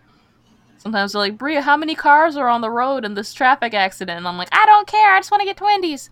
[0.78, 4.18] Sometimes they're like, Bria, how many cars are on the road in this traffic accident?
[4.18, 5.14] And I'm like, I don't care.
[5.14, 6.10] I just want to get Twindies.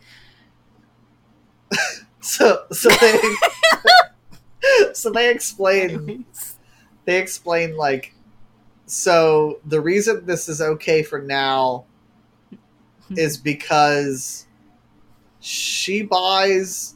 [2.24, 3.20] So so they
[4.94, 6.24] so they explain
[7.06, 8.14] they explain like
[8.86, 11.86] so the reason this is okay for now
[13.08, 13.18] hmm.
[13.18, 14.46] is because
[15.40, 16.96] she buys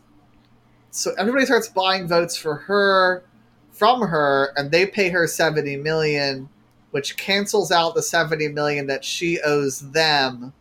[0.92, 3.24] so everybody starts buying votes for her
[3.72, 6.48] from her and they pay her 70 million
[6.92, 10.54] which cancels out the 70 million that she owes them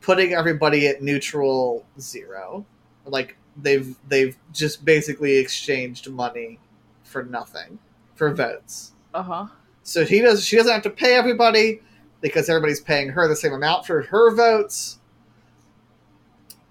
[0.00, 2.64] putting everybody at neutral zero
[3.04, 6.58] like they've they've just basically exchanged money
[7.02, 7.78] for nothing
[8.14, 9.46] for votes Uh huh.
[9.82, 10.44] so he does.
[10.44, 11.80] She doesn't have to pay everybody
[12.20, 14.98] because everybody's paying her the same amount for her votes.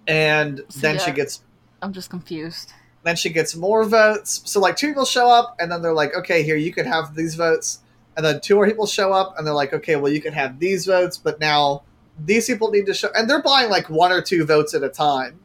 [0.08, 1.42] And So then she gets
[1.82, 2.74] I'm just confused.
[3.04, 4.42] then she gets more votes.
[4.46, 7.16] So like two people show up, and then they're like, okay, here you can have
[7.16, 7.80] these votes.
[8.16, 10.60] And then two more people show up, and they're like, okay, well you can have
[10.60, 11.84] these votes, but now
[12.20, 13.10] these people need to show.
[13.16, 15.40] And they're buying like one or two votes at a time.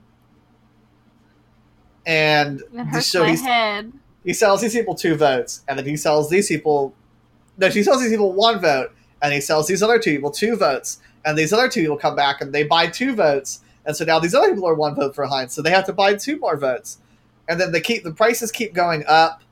[2.07, 2.63] And
[3.01, 3.93] so he's head.
[4.25, 6.95] he sells these people two votes, and then he sells these people.
[7.59, 10.57] No, he sells these people one vote, and he sells these other two people two
[10.57, 14.05] votes, and these other two people come back and they buy two votes, and so
[14.05, 16.57] now these other people are one vote behind, so they have to buy two more
[16.57, 16.99] votes,
[17.49, 19.43] and then they keep the prices keep going up,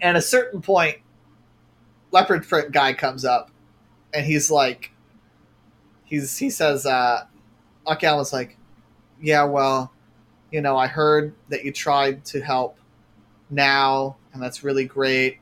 [0.00, 0.98] and at a certain point,
[2.12, 3.50] leopard print guy comes up,
[4.14, 4.91] and he's like,
[6.12, 7.24] he's he says, uh,
[7.86, 8.58] Akiyama's like,
[9.20, 9.90] yeah, well,
[10.50, 12.76] you know, I heard that you tried to help
[13.48, 15.38] Nao, and that's really great.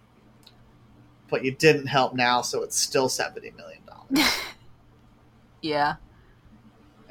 [1.29, 4.33] But you didn't help Nao, so it's still seventy million dollars.
[5.63, 5.97] Yeah,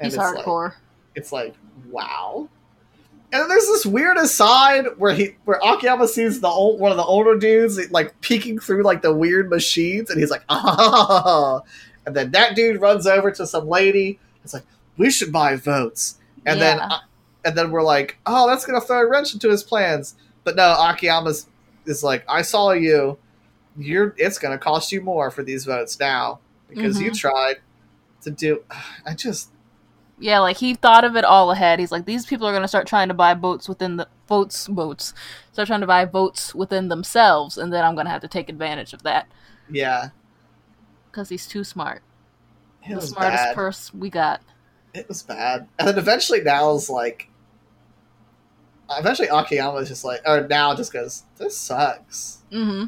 [0.00, 0.74] And he's it's like, hardcore.
[1.14, 1.54] it's like,
[1.88, 2.48] wow.
[3.32, 6.96] And then there's this weird aside where he where Akiyama sees the old, one of
[6.96, 11.60] the older dudes like peeking through like the weird machines, and he's like, ah.
[12.06, 14.18] And then that dude runs over to some lady.
[14.44, 14.64] It's like,
[14.96, 16.18] we should buy votes.
[16.46, 16.86] And then Yeah.
[16.90, 16.98] uh,
[17.44, 20.14] and then we're like, oh, that's gonna throw a wrench into his plans.
[20.44, 21.46] But no, Akiyama's
[21.86, 23.18] is like, I saw you.
[23.78, 27.18] You're it's gonna cost you more for these votes now because you Mhm.
[27.18, 27.56] tried
[28.22, 28.62] to do.
[29.06, 29.50] I just
[30.18, 31.78] Yeah, like he thought of it all ahead.
[31.78, 35.14] He's like, these people are gonna start trying to buy votes within the votes, votes,
[35.52, 38.92] start trying to buy votes within themselves, and then I'm gonna have to take advantage
[38.92, 39.26] of that
[39.70, 40.08] yeah,
[41.10, 42.02] because he's too smart.
[42.84, 43.54] it the smartest bad.
[43.54, 44.40] purse we got.
[44.94, 45.68] it was bad.
[45.78, 47.28] And then eventually Nao's like,
[48.90, 52.38] eventually Akiyama's just like, or Nao just goes, this sucks.
[52.52, 52.86] Mm-hmm.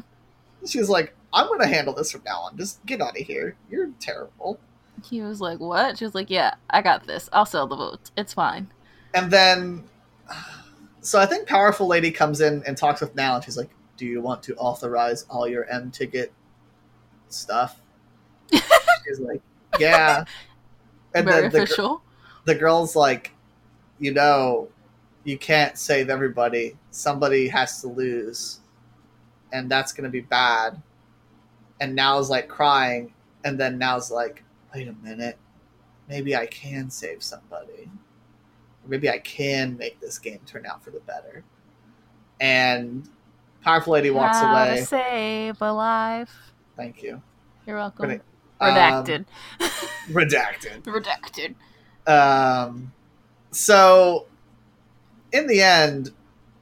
[0.67, 2.57] She's like, I'm gonna handle this from now on.
[2.57, 3.55] Just get out of here.
[3.69, 4.59] You're terrible.
[5.03, 7.27] He was like, "What?" She was like, "Yeah, I got this.
[7.33, 8.11] I'll sell the votes.
[8.15, 8.67] It's fine."
[9.15, 9.83] And then,
[11.01, 14.05] so I think Powerful Lady comes in and talks with Nao, and she's like, Do
[14.05, 16.31] you want to authorize all your M ticket
[17.29, 17.81] stuff?
[19.05, 19.41] She's like,
[19.79, 20.25] Yeah.
[21.15, 22.01] And Very then the, official.
[22.45, 23.31] the girl's like,
[23.99, 24.69] You know,
[25.23, 26.75] you can't save everybody.
[26.91, 28.59] Somebody has to lose.
[29.51, 30.81] And that's going to be bad.
[31.79, 33.13] And Nao's like crying.
[33.43, 35.37] And then Nao's like, Wait a minute.
[36.09, 37.89] Maybe I can save somebody
[38.83, 41.43] or maybe I can make this game turn out for the better.
[42.41, 43.07] And
[43.63, 44.77] Powerful Lady walks How away.
[44.79, 46.35] to save a life.
[46.75, 47.21] Thank you.
[47.65, 48.09] You're welcome.
[48.09, 48.21] Redac- Um,
[48.71, 49.25] Redacted.
[50.09, 50.83] redacted.
[52.05, 52.09] Redacted.
[52.09, 52.91] Um,
[53.51, 54.27] so,
[55.31, 56.11] in the end,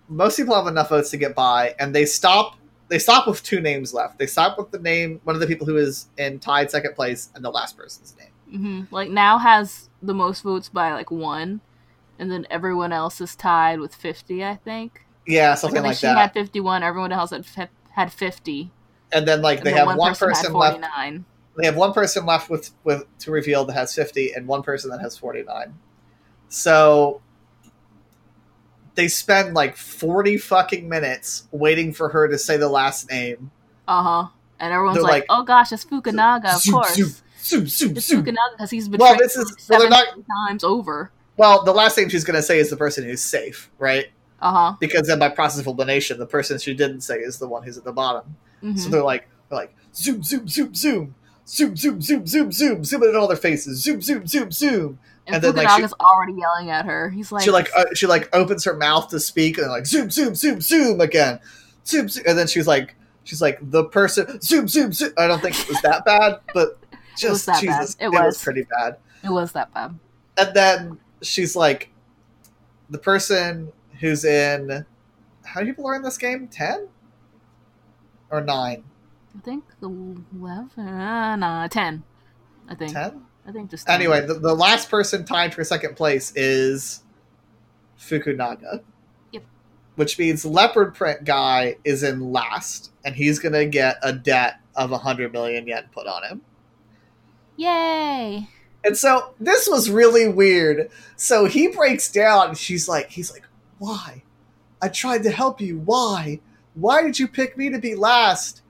[0.08, 2.58] most people have enough votes to get by, and they stop.
[2.90, 4.20] They stop with two names left.
[4.20, 7.30] They stop with the name one of the people who is in tied second place
[7.36, 8.60] and the last person's name.
[8.88, 11.62] hmm Like Nao has the most votes by like one,
[12.20, 14.44] and then everyone else is tied with fifty.
[14.44, 15.06] I think.
[15.26, 16.18] Yeah, Like, something think like she that.
[16.18, 16.84] had fifty-one.
[16.84, 18.72] Everyone else had had fifty.
[19.14, 20.84] and then like and they then have one, person, person, left.
[21.58, 24.90] They have one person left with with to reveal that has 50 and one person
[24.92, 25.74] that has 49
[26.50, 27.22] so
[28.96, 33.52] they spend like 40 fucking minutes waiting for her to say the last name
[33.88, 34.28] Uh huh.
[34.60, 37.10] And everyone's like, like, "Oh gosh, it's Fukunaga, of course." zoom,
[37.40, 38.12] zoom, zoom, It's.
[38.12, 40.06] Fukunaga because he's been Well, this is- well, not-
[40.48, 41.12] times over.
[41.38, 44.08] well the last name she's going to say is the person who's safe right
[44.42, 44.76] Uh huh.
[44.80, 47.78] because then by process of elimination the person she didn't say is the one who's
[47.78, 51.16] at the bottom hmm so they're like they're like zoom zoom zoom zoom
[51.52, 55.00] zoom zoom zoom zoom zoom zoom it in all their faces zoom zoom zoom zoom
[55.28, 57.10] and, and then, like, Fukunaga's already yelling at her.
[57.10, 60.10] He's like, she like uh, she like opens her mouth to speak and like zoom
[60.10, 61.40] zoom zoom zoom again
[61.86, 65.42] zoom, zoom and then she's like she's like the person zoom zoom zoom i don't
[65.42, 68.06] think it was that bad but was just that jesus bad.
[68.06, 68.26] It it, was.
[68.26, 68.44] was.
[68.44, 69.98] pretty bad it was that bad.
[70.38, 71.90] and then she's like,
[72.90, 74.86] the person who's in
[75.44, 76.48] how many people are in this game?
[76.48, 76.88] Ten
[78.30, 78.84] or nine?
[79.38, 82.04] I think eleven, uh, nah, ten.
[82.68, 82.94] I think.
[82.94, 83.26] Ten.
[83.46, 83.96] I think just 10.
[83.96, 87.02] Anyway, the, the last person tied for second place is
[88.00, 88.84] Fukunaga.
[89.32, 89.44] Yep.
[89.96, 94.92] Which means leopard print guy is in last, and he's gonna get a debt of
[94.92, 96.42] hundred million yen put on him.
[97.58, 98.48] Yay!
[98.84, 100.90] And so this was really weird.
[101.16, 103.44] So he breaks down, and she's like, he's like,
[103.78, 104.24] why?
[104.82, 105.80] I tried to help you.
[105.80, 106.40] Why?
[106.74, 108.61] Why did you pick me to be last?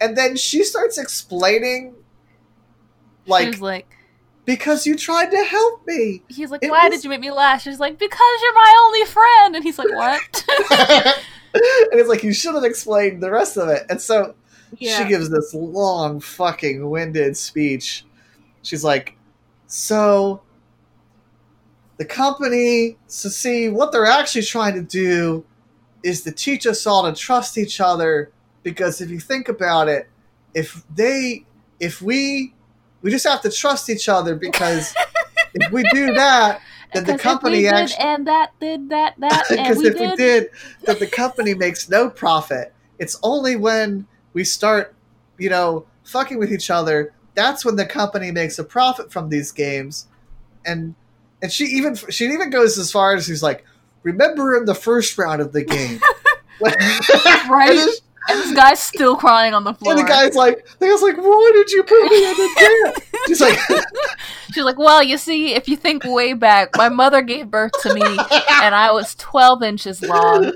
[0.00, 1.94] And then she starts explaining,
[3.26, 3.88] like, like,
[4.44, 6.22] because you tried to help me.
[6.28, 7.62] he's like, It why was- did you make me laugh?
[7.62, 9.56] She's like, because you're my only friend.
[9.56, 10.44] And he's like, what?
[11.90, 13.84] and it's like you should have explained the rest of it.
[13.88, 14.34] And so
[14.78, 14.98] yeah.
[14.98, 18.04] she gives this long fucking winded speech.
[18.62, 19.16] She's like,
[19.66, 20.42] "So
[21.96, 25.44] the company to see what they're actually trying to do
[26.02, 28.30] is to teach us all to trust each other
[28.66, 30.08] because if you think about it,
[30.52, 31.46] if they
[31.78, 32.52] if we
[33.00, 34.92] we just have to trust each other because
[35.54, 36.60] if we do that,
[36.92, 40.50] then the company actually and that did that that because if did, we did,
[40.82, 42.74] that the company makes no profit.
[42.98, 44.96] It's only when we start,
[45.38, 47.14] you know, fucking with each other.
[47.36, 50.08] That's when the company makes a profit from these games,
[50.64, 50.96] and
[51.40, 53.64] and she even she even goes as far as she's like,
[54.02, 56.00] remember in the first round of the game,
[57.48, 58.00] right?
[58.28, 59.92] And, this guy's still crying on the floor.
[59.92, 63.20] and the guy's like, the guy's like, why did you put me in the game?
[63.26, 63.58] She's like,
[64.52, 67.92] She's like, well, you see, if you think way back, my mother gave birth to
[67.92, 70.52] me, and I was 12 inches long,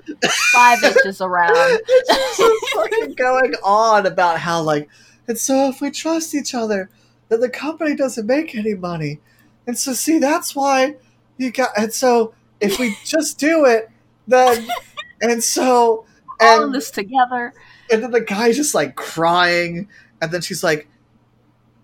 [0.52, 1.54] 5 inches around.
[2.10, 4.88] she's just fucking going on about how like
[5.28, 6.90] and so if we trust each other
[7.28, 9.20] then the company doesn't make any money
[9.66, 10.96] and so see that's why
[11.36, 13.90] you got and so if we just do it
[14.26, 14.66] then
[15.20, 16.04] and so
[16.40, 17.52] All of this together.
[17.90, 19.88] and then the guy's just like crying
[20.22, 20.88] and then she's like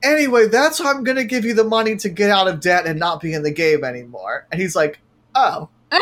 [0.02, 2.98] anyway that's how i'm gonna give you the money to get out of debt and
[2.98, 4.98] not be in the game anymore and he's like
[5.34, 5.68] oh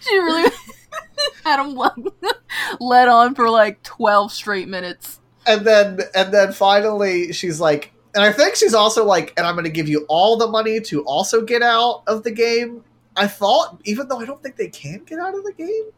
[0.00, 0.50] She really
[1.44, 1.74] had him
[2.80, 5.20] led on for like 12 straight minutes.
[5.46, 9.54] and then and then finally she's like and i think she's also like and i'm
[9.54, 12.82] going to give you all the money to also get out of the game
[13.16, 15.90] i thought even though i don't think they can get out of the game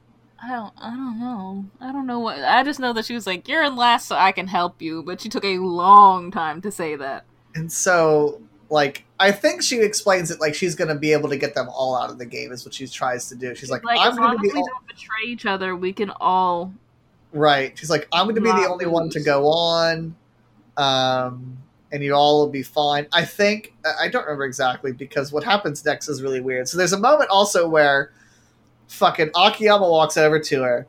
[0.43, 1.67] I don't, I don't know.
[1.81, 2.39] I don't know what.
[2.39, 5.03] I just know that she was like, "You're in last, so I can help you."
[5.03, 7.25] But she took a long time to say that.
[7.55, 8.41] and so
[8.73, 11.69] like i think she explains it like she's going to be able to get them
[11.69, 14.17] all out of the game is what she tries to do she's like, i'm as
[14.17, 16.73] going long to as be we all- don't betray each other, we can all.
[17.33, 20.15] right she's like i'm going to be the only one to go on
[20.77, 21.59] um
[21.93, 25.85] and you all will be fine i think i don't remember exactly because what happens
[25.85, 28.13] next is really weird so there's a moment also where
[28.91, 30.87] fucking akiyama walks over to her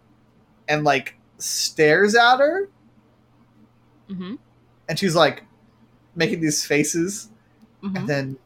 [0.68, 2.70] and like stares at her.
[4.08, 4.36] Hmm
[4.90, 5.44] and she's like
[6.16, 7.30] making these faces.
[7.82, 8.38] Hmm and then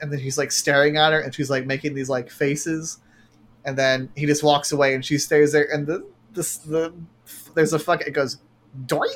[0.00, 2.98] and then he's like staring at her and she's like making these like faces.
[3.64, 6.94] And then he just walks away and she stares there and the this the
[7.54, 8.38] there's a fuck it goes
[8.86, 9.10] doing.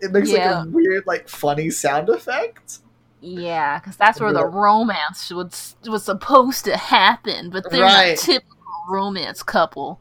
[0.00, 0.58] It makes Yeah.
[0.60, 2.78] like a weird like funny sound effect.
[3.22, 8.16] Yeah, because that's where the romance was was supposed to happen, but they're Right.
[8.16, 8.56] not typical
[8.90, 10.00] romance couple.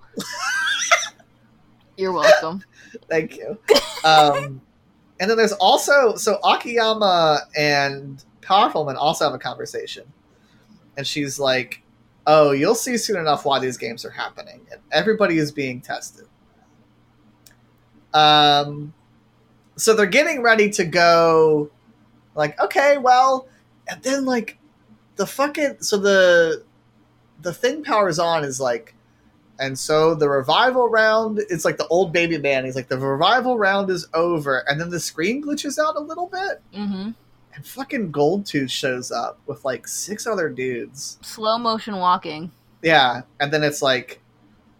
[1.97, 2.63] You're welcome.
[3.09, 3.57] thank you
[4.03, 4.61] um
[5.19, 10.03] and then there's also so akiyama and powerful man also have a conversation
[10.97, 11.81] and she's like
[12.25, 16.25] oh you'll see soon enough why these games are happening and everybody is being tested
[18.13, 18.93] um
[19.75, 21.69] so they're getting ready to go
[22.35, 23.47] like okay well
[23.87, 24.57] and then like
[25.15, 26.63] the fucking so the
[27.41, 28.93] the thing powers on is like
[29.59, 33.57] and so the revival round it's like the old baby man he's like the revival
[33.57, 37.11] round is over and then the screen glitches out a little bit hmm
[37.55, 42.51] and fucking goldtooth shows up with like six other dudes Slow motion walking.
[42.81, 44.21] yeah and then it's like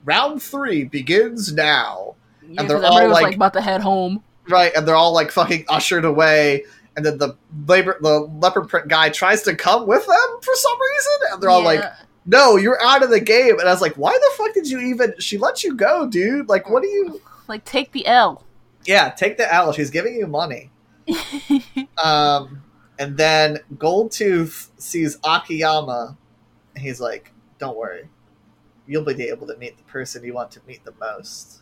[0.06, 2.16] round three begins now
[2.48, 4.24] Yeah, they're all was like- like about to head home.
[4.48, 6.64] right and they're all like fucking ushered away
[6.96, 7.36] and then the
[7.68, 11.50] labor the leopard print guy tries to come with them for some reason and they're
[11.50, 11.96] all like Yeah.
[12.30, 13.60] No you're out of the game.
[13.60, 16.48] And i was like why the fuck did you even she let you go dude.
[16.48, 18.44] Like what do you like take the L.
[18.86, 19.72] yeah take the l.
[19.74, 20.72] She's giving you money.
[22.04, 22.64] Um
[22.98, 26.18] and then goldtooth sees akiyama.
[26.76, 28.08] And he's like don't worry.
[28.88, 31.62] You'll be able to meet the person you want to meet the most.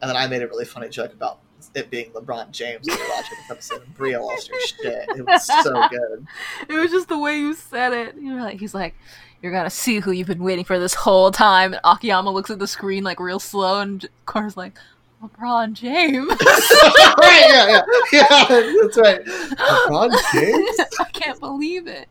[0.00, 1.38] And then i made a really funny joke about
[1.74, 5.08] it being LeBron James when this episode, and Bria lost her shit.
[5.16, 6.26] It was so good.
[6.68, 8.16] It was just the way you said it.
[8.16, 8.94] You were like, he's like,
[9.42, 11.72] you're gonna see who you've been waiting for this whole time.
[11.72, 14.78] And Akiyama looks at the screen like real slow, and Cora's like,
[15.22, 16.28] LeBron James.
[16.30, 17.44] right?
[17.48, 17.82] Yeah, yeah,
[18.12, 18.72] yeah.
[18.82, 19.24] That's right.
[19.24, 20.80] LeBron James.
[21.00, 22.08] I can't believe it.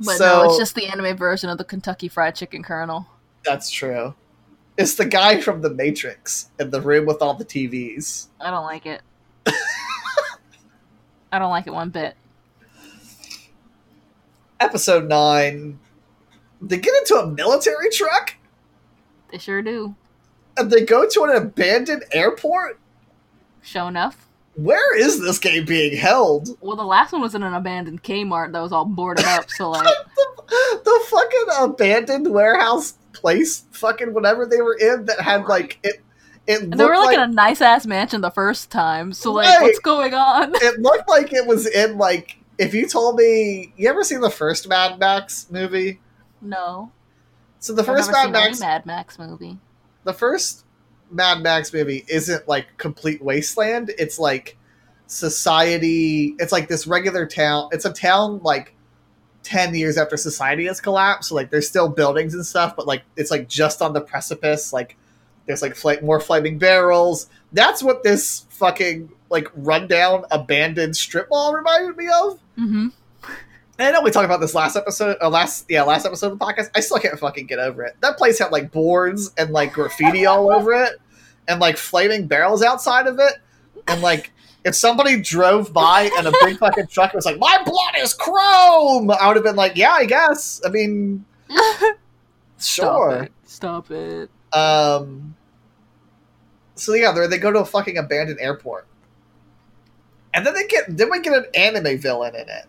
[0.00, 3.06] But no, it's just the anime version of the Kentucky Fried Chicken Colonel.
[3.44, 4.14] That's true.
[4.78, 8.28] It's the guy from The Matrix in the room with all the TVs.
[8.40, 9.02] I don't like it.
[11.32, 12.14] I don't like it one bit.
[14.60, 15.80] Episode 9.
[16.62, 18.36] They get into a military truck?
[19.32, 19.96] They sure do.
[20.56, 22.78] And they go to an abandoned airport?
[23.60, 24.28] Show enough.
[24.54, 26.56] Where is this game being held?
[26.60, 29.70] Well, the last one was in an abandoned Kmart that was all boarded up, so
[29.70, 29.84] like.
[30.16, 36.00] the, the fucking abandoned warehouse place, fucking whatever they were in, that had like it.
[36.46, 39.32] It and they were like, like, in a nice ass mansion the first time, so
[39.32, 39.62] like, right.
[39.62, 40.54] what's going on?
[40.54, 42.36] It looked like it was in like.
[42.58, 46.00] If you told me, you ever seen the first Mad Max movie?
[46.42, 46.90] No.
[47.60, 49.58] So the 1st Mad Max Mad Max movie.
[50.02, 50.64] The first
[51.10, 53.92] Mad Max movie isn't like complete wasteland.
[53.96, 54.56] It's like
[55.06, 56.34] society.
[56.40, 57.68] It's like this regular town.
[57.70, 58.74] It's a town like
[59.48, 63.02] 10 years after society has collapsed so like there's still buildings and stuff but like
[63.16, 64.94] it's like just on the precipice like
[65.46, 71.54] there's like fl- more flaming barrels that's what this fucking like rundown abandoned strip mall
[71.54, 72.88] reminded me of mm-hmm.
[73.78, 76.38] And I know we talked about this last episode, uh, last yeah, last episode of
[76.40, 76.68] the podcast.
[76.74, 77.94] I still can't fucking get over it.
[78.00, 81.00] That place had like boards and like graffiti all over it,
[81.46, 83.34] and like flaming barrels outside of it,
[83.86, 84.32] and like
[84.68, 89.10] if somebody drove by and a big fucking truck was like, "My blood is chrome,"
[89.10, 91.96] I would have been like, "Yeah, I guess." I mean, sure.
[92.58, 93.32] Stop it.
[93.44, 94.30] Stop it.
[94.52, 95.34] Um.
[96.74, 98.86] So yeah, they they go to a fucking abandoned airport,
[100.32, 102.66] and then they get then we get an anime villain in it.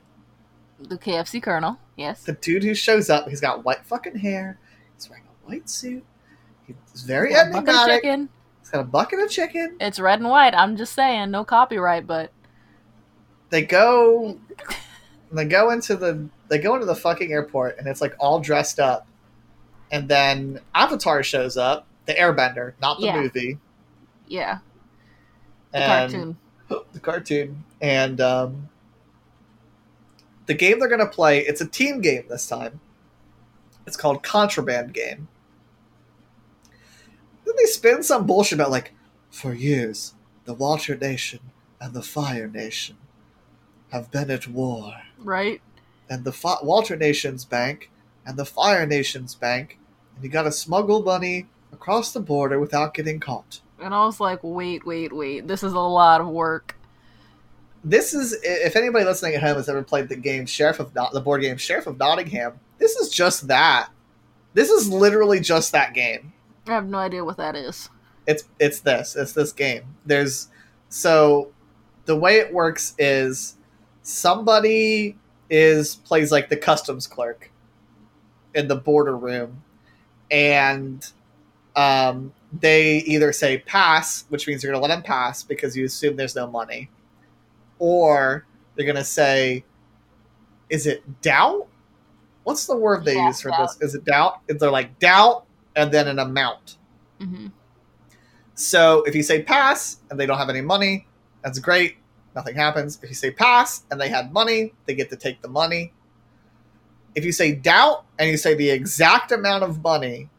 [0.81, 2.23] The KFC Colonel, yes.
[2.23, 4.57] The dude who shows up, he's got white fucking hair.
[4.95, 6.05] He's wearing a white suit.
[6.65, 8.03] He's very enigmatic.
[8.69, 9.77] It's got a bucket of chicken.
[9.79, 10.53] It's red and white.
[10.53, 12.29] I'm just saying, no copyright, but
[13.49, 14.37] they go
[15.31, 18.79] they go into the they go into the fucking airport and it's like all dressed
[18.79, 19.07] up.
[19.91, 23.19] And then Avatar shows up, the airbender, not the yeah.
[23.19, 23.57] movie.
[24.27, 24.59] Yeah.
[25.71, 26.37] The and, cartoon.
[26.93, 27.63] The cartoon.
[27.81, 28.69] And um,
[30.45, 32.79] the game they're gonna play, it's a team game this time.
[33.87, 35.27] It's called Contraband Game.
[37.49, 38.93] Then they spin some bullshit about like,
[39.31, 40.13] for years,
[40.45, 41.39] the Water Nation
[41.81, 42.95] and the Fire Nation
[43.91, 44.93] have been at war.
[45.17, 45.59] Right.
[46.07, 47.89] And the Fi- Water Nation's bank
[48.23, 49.79] and the Fire Nation's bank,
[50.13, 53.61] and you gotta smuggle money across the border without getting caught.
[53.81, 55.47] And I was like, wait, wait, wait.
[55.47, 56.75] This is a lot of work.
[57.83, 61.13] This is, if anybody listening at home has ever played the game Sheriff of Not-
[61.13, 63.89] the board game Sheriff of Nottingham, this is just that.
[64.53, 66.33] This is literally just that game.
[66.71, 67.89] I have no idea what that is.
[68.27, 69.15] It's it's this.
[69.15, 69.83] It's this game.
[70.05, 70.49] There's
[70.89, 71.51] so
[72.05, 73.57] the way it works is
[74.03, 75.17] somebody
[75.49, 77.51] is plays like the customs clerk
[78.53, 79.63] in the border room
[80.31, 81.11] and
[81.75, 85.85] um, they either say pass, which means you're going to let them pass because you
[85.85, 86.89] assume there's no money,
[87.79, 88.45] or
[88.75, 89.63] they're going to say,
[90.69, 91.67] is it doubt?
[92.43, 93.69] What's the word they Yeah, use for doubt.
[93.79, 93.81] this?
[93.81, 94.41] Is it doubt?
[94.47, 95.45] They're like doubt
[95.75, 96.77] and then an amount.
[97.19, 97.47] hmm
[98.55, 101.07] So if you say pass and they don't have any money,
[101.43, 101.97] that's great.
[102.35, 102.99] Nothing happens.
[103.01, 105.93] If you say pass and they had money, they get to take the money.
[107.15, 110.29] If you say doubt and you say the exact amount of money,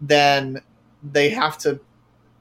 [0.00, 0.60] then
[1.02, 1.80] they have to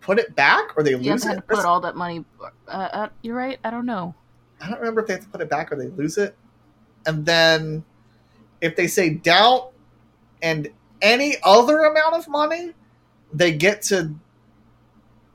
[0.01, 1.47] put it back or they You have lose to it.
[1.47, 2.25] put all that money.
[2.67, 3.59] Uh, uh, you're right.
[3.63, 4.13] I don't know.
[4.59, 6.35] I don't remember if they have to put it back or they lose it.
[7.05, 7.83] And then
[8.61, 9.71] if they say doubt
[10.41, 10.69] and
[11.01, 12.73] any other amount of money,
[13.33, 14.13] they get to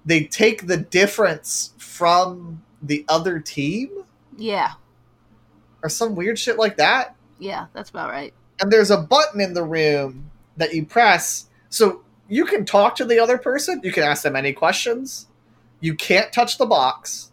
[0.04, 3.90] they take the difference from the other team
[4.36, 4.72] Yeah,
[5.82, 7.16] or some weird shit like that.
[7.38, 8.32] yeah, that's about right.
[8.60, 13.04] And there's a button in the room that you press so you can talk to
[13.04, 15.26] the other person, you can ask them any questions.
[15.80, 17.30] You can't touch the box.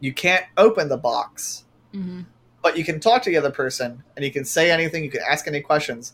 [0.00, 1.64] You can't open the box.
[1.92, 2.22] hmm
[2.62, 5.20] but you can talk to the other person and you can say anything, you can
[5.28, 6.12] ask any questions.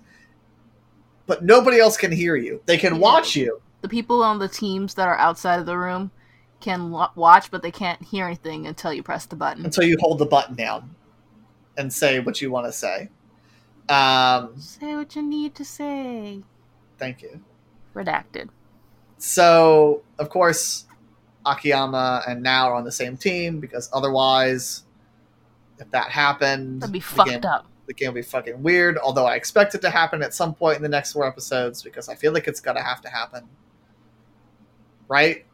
[1.28, 2.60] But nobody else can hear you.
[2.66, 3.00] They can Yeah.
[3.00, 3.60] watch you.
[3.82, 6.10] The people on the teams that are outside of the room
[6.58, 9.64] can lo- watch, but they can't hear anything until you press the button.
[9.64, 10.90] until you hold the button down
[11.76, 13.10] and say what you want to say.
[13.88, 16.42] Um, Say what you need to say.
[16.98, 17.40] thank you.
[17.94, 18.48] Redacted.
[19.18, 20.86] so of course,
[21.46, 24.82] Akiyama and Nao are on the same team because otherwise,
[25.78, 27.66] if that happened, That'd be fucked game- up.
[27.88, 28.98] The game will be fucking weird.
[28.98, 32.08] Although I expect it to happen at some point in the next four episodes because
[32.08, 33.48] I feel like it's gonna have to happen.
[35.08, 35.44] Right?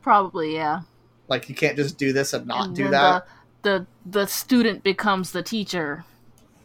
[0.00, 0.82] Probably, yeah.
[1.28, 3.26] Like you can't just do this and not And do that.
[3.62, 6.04] The, the the student becomes the teacher.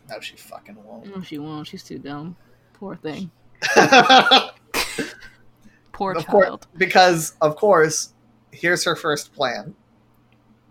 [0.10, 1.14] No, she fucking won't.
[1.14, 1.68] No, she won't.
[1.68, 2.38] She's too dumb.
[2.74, 3.32] Poor thing.
[3.76, 4.52] of
[5.92, 6.68] Poor course, child.
[6.78, 8.14] because of course,
[8.52, 9.74] here's her first plan.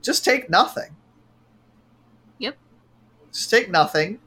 [0.02, 0.94] Just take nothing.
[2.38, 2.56] Yep.
[3.32, 4.20] Just take nothing.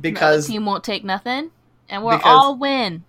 [0.00, 1.50] The Because team won't take nothing,
[1.88, 3.04] and we'll Because- all win.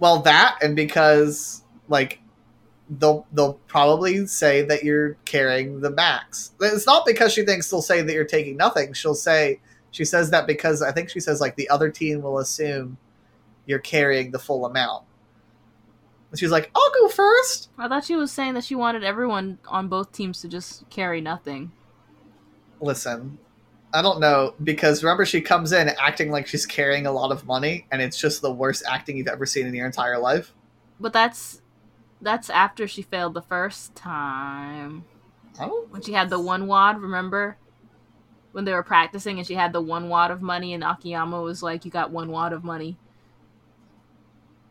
[0.00, 2.20] well that and because like
[2.98, 6.52] they'll they'll probably say that you're carrying the max.
[6.60, 8.92] It's not because she thinks they'll say that you're taking nothing.
[8.92, 9.60] She'll say
[9.92, 12.96] she says that because I think she says like the other team will assume
[13.66, 15.04] you're carrying the full amount.
[16.30, 17.68] And she's like, "I'll go first.
[17.78, 21.20] I thought she was saying that she wanted everyone on both teams to just carry
[21.20, 21.72] nothing.
[22.80, 23.38] Listen,
[23.94, 27.46] I don't know because remember she comes in acting like she's carrying a lot of
[27.46, 30.52] money, and it's just the worst acting you've ever seen in your entire life.
[30.98, 31.60] But that's
[32.20, 35.04] that's after she failed the first time
[35.58, 35.90] don't.
[35.90, 37.00] when she had the one wad.
[37.00, 37.58] Remember
[38.52, 41.62] when they were practicing and she had the one wad of money, and Akiyama was
[41.62, 42.96] like, "You got one wad of money."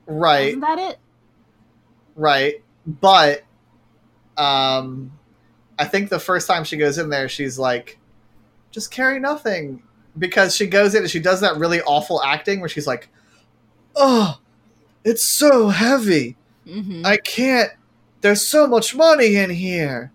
[0.07, 0.49] Right.
[0.49, 0.99] Isn't that it?
[2.15, 2.63] Right.
[2.85, 3.43] But
[4.37, 5.11] um
[5.77, 7.97] I think the first time she goes in there she's like
[8.71, 9.83] just carry nothing.
[10.17, 13.07] Because she goes in and she does that really awful acting where she's like
[13.95, 14.39] oh
[15.03, 16.35] it's so heavy.
[16.67, 17.05] Mm-hmm.
[17.05, 17.71] i can't
[18.21, 20.11] there's so much money in here.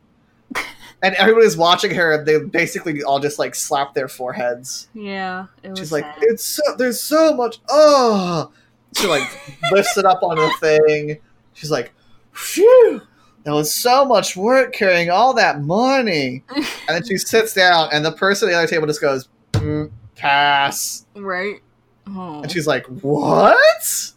[1.03, 4.89] And everybody's watching her and they basically all just like slap their foreheads.
[4.95, 6.23] Yeah, it was she's like sad.
[6.23, 8.51] it's so there's so much oh.
[8.97, 9.29] She like
[9.73, 11.19] lifts it up on the thing.
[11.53, 11.93] She's like
[12.33, 13.03] phew
[13.47, 18.05] that was so much work carrying all that money and then she sits down and
[18.05, 21.61] the person at the other table just goes mm, pass right.
[22.09, 22.43] Oh.
[22.43, 24.13] and she's like what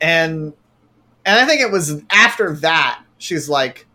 [0.00, 0.54] and
[1.26, 3.86] and i think it was after that she's like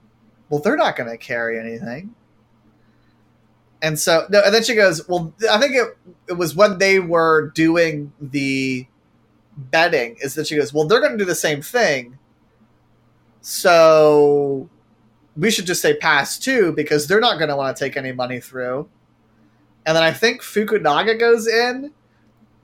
[0.50, 2.14] well they're not going to carry anything
[3.82, 5.98] and so no and then she goes well i think it,
[6.30, 8.86] it was when they were doing the
[9.58, 12.20] betting is that she goes well they're going to do the same thing
[13.48, 14.70] so
[15.36, 18.12] we should just say pass too because they're not going to want to take any
[18.12, 18.88] money through
[19.86, 21.92] and then i think fukunaga goes in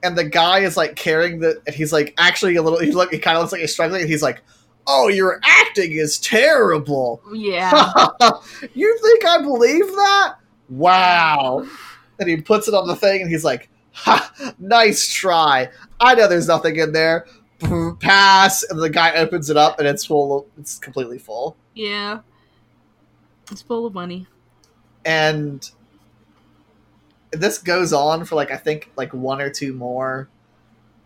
[0.02, 3.10] and the guy is like carrying the and he's like actually a little he look
[3.12, 4.42] he kind of looks like he's struggling and he's like
[4.86, 8.08] oh your acting is terrible yeah.
[8.74, 10.36] you think I believe that?
[10.68, 11.66] Wow.
[12.18, 15.68] And he puts it on the thing and he's like, ha, nice try.
[16.00, 17.26] I know there's nothing in there.
[18.00, 18.62] Pass.
[18.64, 21.56] And the guy opens it up and it's full of, it's completely full.
[21.74, 22.20] yeah.
[23.50, 24.26] It's full of money.
[25.04, 25.70] And
[27.30, 30.28] this goes on for like, I think like one or two more.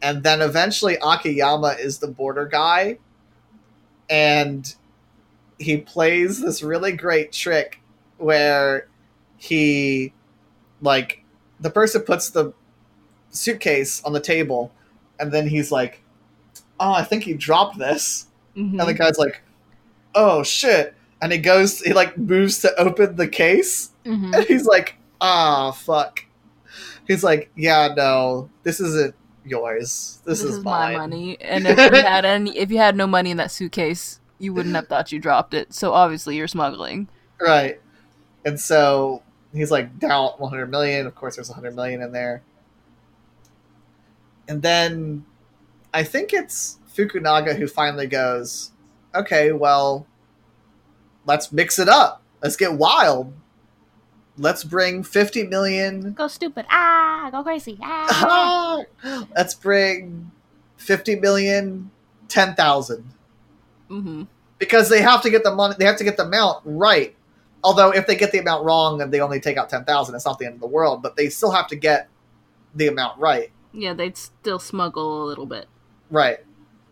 [0.03, 2.99] And then eventually Akiyama is the border guy.
[4.09, 4.73] And
[5.59, 7.81] he plays this really great trick
[8.19, 8.87] where
[9.37, 10.13] he
[10.81, 11.25] like
[11.59, 12.53] the person puts the
[13.31, 14.73] suitcase on the table
[15.19, 16.03] and then he's like
[16.81, 18.27] oh i think he dropped this
[18.57, 18.79] Mhm.
[18.81, 19.43] and the guy's like
[20.15, 24.35] oh shit and he goes he like moves to open the case Mhm.
[24.35, 26.25] and he's like ah fuck
[27.07, 29.15] he's like yeah no this isn't
[29.45, 32.95] yours this, This, is, is my money, and if you had any, if you had
[32.97, 35.73] no money in that suitcase, you wouldn't have thought you dropped it.
[35.73, 37.09] So obviously, you're smuggling.
[37.41, 37.81] Right.
[38.45, 39.23] And so
[39.55, 41.07] he's like down 100 million.
[41.07, 42.43] Of course, there's 100 million in there.
[44.49, 45.25] And then
[45.93, 48.73] I think it's Fukunaga who finally goes,
[49.15, 50.07] okay, well,
[51.27, 52.23] let's mix it up.
[52.43, 53.33] Let's get wild.
[54.37, 56.13] Let's bring 50 million.
[56.13, 56.67] Go stupid!
[56.71, 57.79] Ah, go crazy!
[57.83, 58.83] Ah.
[59.37, 60.31] let's bring
[60.77, 61.91] 50 million,
[62.29, 63.05] 10,000.
[63.91, 64.23] mm-hmm.
[64.59, 67.17] because they have to get the money they have to get the amount right
[67.65, 70.39] although if they get the amount wrong and they only take out 10,000 it's not
[70.39, 72.09] the end of the world but they still have to get
[72.75, 75.67] the amount right Yeah, they'd still smuggle a little bit.
[76.11, 76.39] Right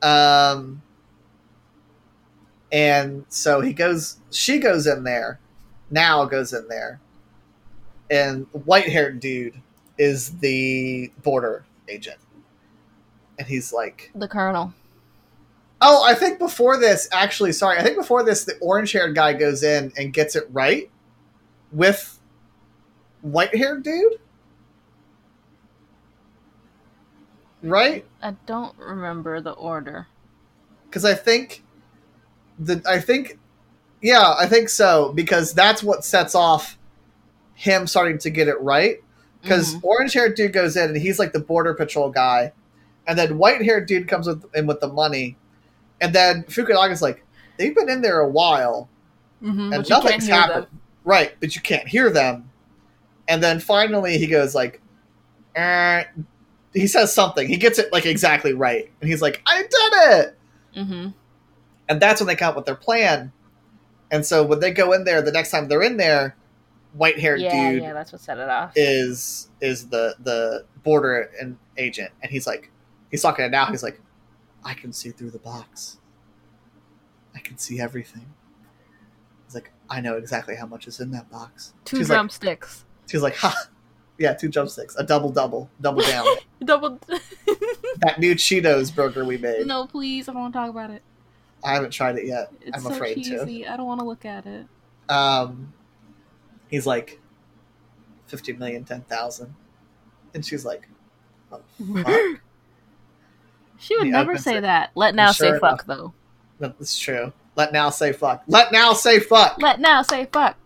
[0.03, 0.83] um
[2.71, 5.41] and so he goes she goes in there
[5.91, 7.01] Nao goes in there
[8.11, 9.61] and white haired dude
[9.99, 12.19] is the border agent
[13.39, 14.73] and he's like The colonel.
[15.83, 19.35] Oh, I think before this, actually, sorry, I think before this, the orange haired guy
[19.35, 20.91] goes in and gets it right
[21.71, 22.19] with
[23.21, 24.19] white haired dude.
[27.69, 28.05] Right?
[28.23, 30.07] I don't remember the order.
[30.89, 31.63] because I think
[32.59, 33.39] the I think
[34.01, 36.79] yeah I think so because that's what sets off
[37.55, 38.99] him starting to get it right
[39.43, 39.81] because Mhm.
[39.85, 42.53] orange haired dude goes in and he's like the border patrol guy,
[43.07, 45.37] and then white haired dude comes with in with the money,
[46.01, 47.25] and then Fukunaga's like
[47.59, 48.89] they've been in there a while
[49.43, 50.63] Mhm, and but you can't nothing's happened.
[50.65, 50.81] them.
[51.05, 52.51] Right, but you can't hear them.
[53.29, 54.81] And then finally he goes like,
[55.57, 56.05] eh.
[56.73, 57.49] He says something.
[57.49, 60.39] He gets it like exactly right, and he's like, "I did it!"
[60.77, 61.15] Mhm.
[61.89, 63.33] And that's when they come up with their plan.
[64.11, 66.37] And so when they go in there, the next time they're in there,
[66.93, 68.73] white haired Yeah, dude yeah, that's what set it off.
[68.77, 72.71] is is the the border and agent, and he's like,
[73.11, 73.67] he's talking to Nao.
[73.67, 74.01] He's like,
[74.65, 75.99] I can see through the box.
[77.35, 78.33] I can see everything.
[79.45, 81.73] He's like, I know exactly how much is in that box.
[81.85, 82.85] Two she's like- drumsticks.
[83.09, 83.55] She's like, ha,
[84.19, 86.27] yeah, two drumsticks, a double double, double down.
[86.65, 86.99] Double.
[87.99, 89.67] that new Cheetos burger we made.
[89.67, 91.03] no, please, I don't want to talk about it.
[91.63, 92.51] I haven't tried it yet.
[92.63, 93.67] It's I'm so afraid cheesy.
[93.67, 94.67] I don't want to look at it.
[95.09, 95.73] Um,
[96.69, 97.21] he's like,
[98.27, 99.55] fifty million, ten thousand,
[100.33, 100.89] and she's like,
[101.53, 101.61] oh,
[101.95, 102.41] fuck.
[103.79, 104.63] she would never say it.
[104.63, 104.93] that.
[104.95, 106.15] Let Nao Sure say fuck though.
[106.59, 107.33] That's true.
[107.55, 108.45] Let Nao say fuck.
[108.47, 109.61] Let Nao say fuck.
[109.61, 110.57] Let Nao say fuck.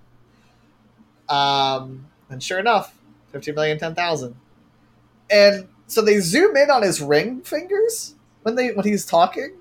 [1.29, 2.95] Um, and sure enough,
[3.33, 4.35] 50 million, 10,000.
[5.31, 9.57] And so they zoom in on his ring fingers when they when he's talking,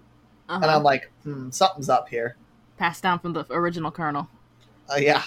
[0.48, 0.60] Uh-huh.
[0.62, 2.36] and I'm like, hmm, something's up here.
[2.78, 4.30] Passed down from the original colonel.
[4.92, 5.24] Uh, yeah,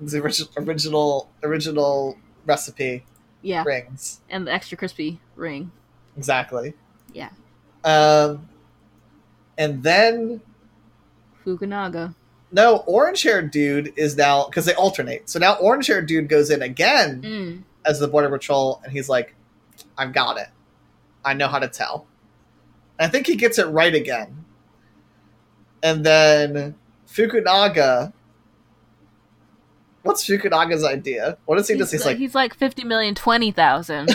[0.00, 3.04] the original original original recipe
[3.40, 5.70] Yeah, rings and the extra crispy ring.
[6.16, 6.74] exactly.
[7.14, 7.30] Yeah.
[7.84, 8.48] Um,
[9.56, 10.40] and then
[11.44, 12.14] Fukunaga.
[12.52, 15.28] No, orange haired dude is now because they alternate.
[15.30, 17.62] So now orange haired dude goes in again Mm.
[17.84, 19.34] as the border patrol, and he's like,
[19.98, 20.48] "I've got it.
[21.24, 22.06] I know how to tell."
[22.98, 24.44] And I think he gets it right again.
[25.82, 26.74] And then
[27.08, 28.12] Fukunaga.
[30.02, 31.38] What's Fukunaga's idea?
[31.46, 31.92] What does he He's, just?
[31.92, 34.10] He's like, he's like fifty million, twenty thousand,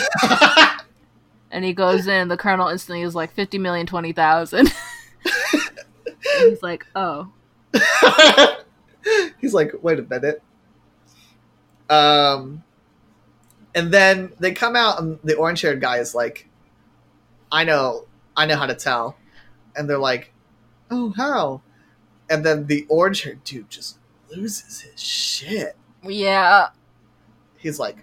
[1.52, 2.28] and he goes in.
[2.28, 4.74] The colonel instantly is like fifty million, twenty thousand.
[5.54, 7.30] and he's like, oh,
[9.40, 10.42] he's like, wait a minute.
[11.90, 12.64] Um,
[13.76, 16.48] and then they come out, and the orange haired guy is like,
[17.52, 18.06] I know,
[18.36, 19.18] I know how to tell.
[19.76, 20.34] And they're like,
[20.90, 21.62] oh, how?
[22.30, 24.00] And then the orange haired dude just
[24.30, 25.78] loses his shit.
[26.04, 26.70] yeah.
[27.58, 27.98] He's like,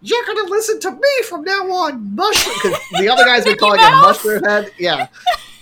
[0.00, 2.54] you're gonna listen to me from now on, mushroom.
[2.62, 4.72] Because the other guy's been calling him mushroom head.
[4.78, 5.08] Yeah,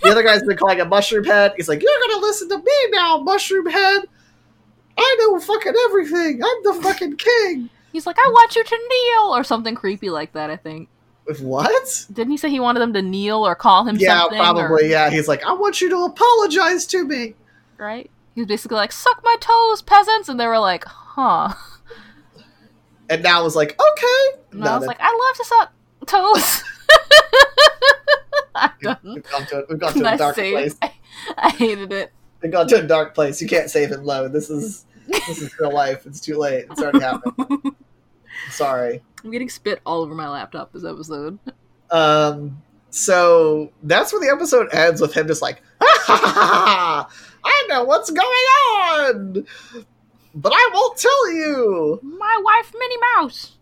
[0.05, 1.55] the other guy's been calling him mushroom head.
[1.57, 4.03] He's like, you're gonna listen to me now, mushroom head.
[4.97, 6.41] I know fucking everything.
[6.45, 7.71] I'm the fucking king.
[7.93, 10.51] He's like, I want you to kneel, or something creepy like that.
[10.51, 10.89] I think.
[11.41, 12.07] What?
[12.13, 14.39] Didn't he say he wanted them to kneel or call him Yeah, something?
[14.39, 14.63] probably.
[14.63, 17.35] or- Yeah, he's like, I want you to apologize to me.
[17.79, 18.11] right?
[18.35, 21.55] He was basically like, "Suck my toes, peasants," and they were like, "Huh?"
[23.09, 24.39] And now it was like, okay.
[24.51, 25.73] And No, I was like, "I love to suck
[26.07, 26.63] toes."
[29.05, 30.53] We've gone to we've gone to a dark save.
[30.53, 30.77] place.
[30.83, 30.93] I,
[31.39, 32.13] I hated it.
[32.43, 33.41] We've gone to a dark place.
[33.43, 34.29] You can't save him low.
[34.29, 36.07] This is this is real life.
[36.07, 36.67] It's too late.
[36.71, 37.75] It's already happened.
[38.51, 39.03] Sorry.
[39.23, 41.39] I'm getting spit all over my laptop this episode.
[41.91, 47.07] Um, so that's where the episode ends with him just like, I
[47.69, 49.47] know what's going on,
[50.35, 52.01] but I won't tell you.
[52.03, 53.57] My wife, Minnie Mouse.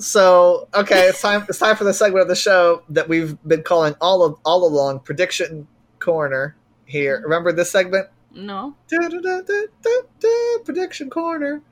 [0.00, 1.44] So okay, it's time.
[1.48, 4.66] It's time for the segment of the show that we've been calling all of all
[4.66, 5.66] along prediction
[5.98, 6.56] corner.
[6.86, 8.08] Here, remember this segment?
[8.32, 11.62] no, Da-da-da-da-da-da, Prediction corner.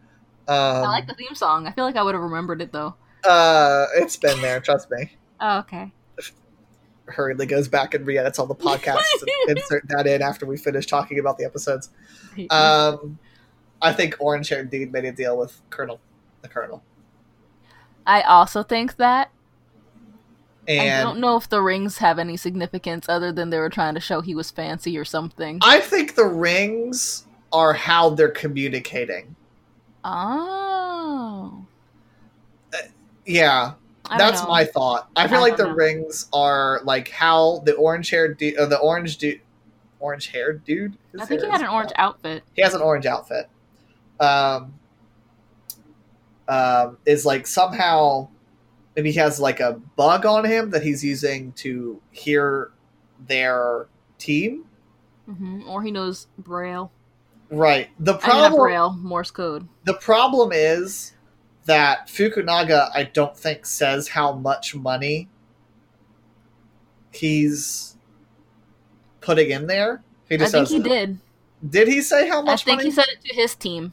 [0.46, 1.66] Um, I like the theme song.
[1.66, 2.94] I feel like I would have remembered it though.
[3.24, 4.60] uh, it's been there.
[4.60, 5.12] Trust me.
[5.40, 5.92] Oh, okay.
[7.06, 9.04] hurriedly goes back and re-edits all the podcasts
[9.46, 11.90] and insert that in after we finish talking about the episodes.
[12.50, 13.20] Um,
[13.80, 16.00] I think Orange Haired Dude made a deal with Colonel,
[16.42, 16.82] the Colonel,
[18.08, 19.30] I also think that.
[20.68, 24.00] I don't know if the rings have any significance other than they were trying to
[24.00, 25.60] show he was fancy or something.
[25.62, 29.34] I think the rings are how they're communicating.
[30.04, 31.64] Oh.
[33.24, 33.74] Yeah,
[34.18, 34.48] that's know.
[34.48, 35.08] my thought.
[35.16, 35.74] I feel I like the know.
[35.74, 39.40] rings are like how the orange haired dude, uh, the orange dude,
[40.00, 40.96] orange haired dude.
[41.12, 42.42] His I think he had an orange outfit.
[42.54, 43.48] he has an orange outfit
[44.20, 44.77] um,
[46.48, 48.28] um, is like somehow
[48.96, 52.72] maybe he has like a bug on him that he's using to hear
[53.26, 53.86] their
[54.18, 54.64] team
[55.26, 56.90] hmm Or he knows Braille.
[57.50, 59.68] right the I mean, problem Braille, Morse code.
[59.84, 61.12] the problem is
[61.66, 65.28] that Fukunaga, I don't think says how much money
[67.12, 67.96] he's
[69.20, 70.02] putting in there.
[70.28, 71.18] He I just think he did.
[71.68, 72.62] Did he say how much?
[72.62, 72.88] I think money?
[72.88, 73.92] he said it to his team.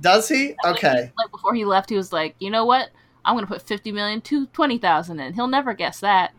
[0.00, 0.54] Does he?
[0.64, 1.12] Okay.
[1.18, 2.90] Like before he left, he was like, "You know what?
[3.24, 5.34] I'm going to put fifty million to twenty thousand in.
[5.34, 6.32] He'll never guess that."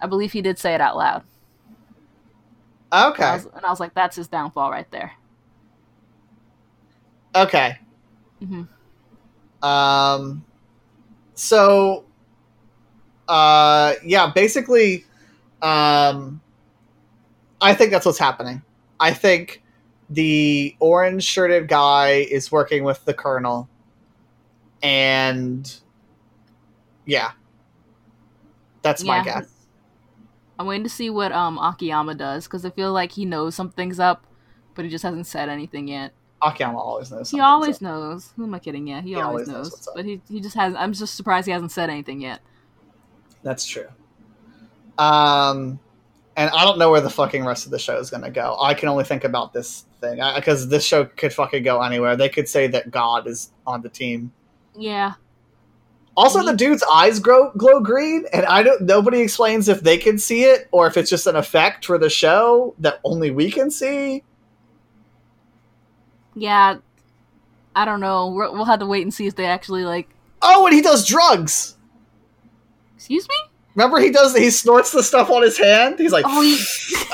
[0.00, 1.24] I believe he did say it out loud.
[3.18, 3.32] And I Okay.
[3.32, 5.12] was, and I was like, "That's his downfall right there."
[7.34, 7.78] Okay.
[8.40, 8.62] hmm
[9.62, 10.44] Um,
[11.34, 12.04] so,
[13.28, 15.04] uh, yeah, basically,
[15.62, 16.40] um,
[17.60, 18.62] I think that's what's happening.
[19.00, 19.62] I think
[20.10, 23.68] the orange shirted guy is working with the colonel,
[24.82, 25.72] and
[27.04, 27.32] yeah,
[28.82, 29.24] that's my Yeah.
[29.24, 29.50] guess.
[30.58, 34.00] I'm waiting to see what um Akiyama does because I feel like he knows something's
[34.00, 34.26] up,
[34.74, 36.12] but he just hasn't said anything yet.
[36.42, 37.30] Akiyama always knows.
[37.30, 37.82] He always up.
[37.82, 38.32] knows.
[38.36, 38.86] Who am I kidding?
[38.86, 39.88] Yeah, he, He always, always knows knows.
[39.94, 40.74] but he he just has.
[40.74, 42.40] I'm just surprised he hasn't said anything yet.
[43.42, 43.86] That's true.
[44.98, 45.78] Um,
[46.36, 48.56] and I don't know where the fucking rest of the show is gonna go.
[48.60, 52.16] I can only think about this thing because this show could fucking go anywhere.
[52.16, 54.32] They could say that God is on the team.
[54.76, 55.14] Yeah,
[56.16, 58.82] Also, the dude's eyes grow glow green, and I don't.
[58.82, 62.08] Nobody explains if they can see it or if it's just an effect for the
[62.10, 64.22] show that only we can see.
[66.34, 66.76] yeah.
[67.76, 68.28] I don't know.
[68.30, 70.08] We're, we'll have to wait and see if they actually like.
[70.42, 71.76] Oh, and he does drugs.
[72.96, 73.36] Excuse me.
[73.76, 74.36] Remember, he does.
[74.36, 75.96] He snorts the stuff on his hand.
[76.00, 76.58] He's like, Oh, he,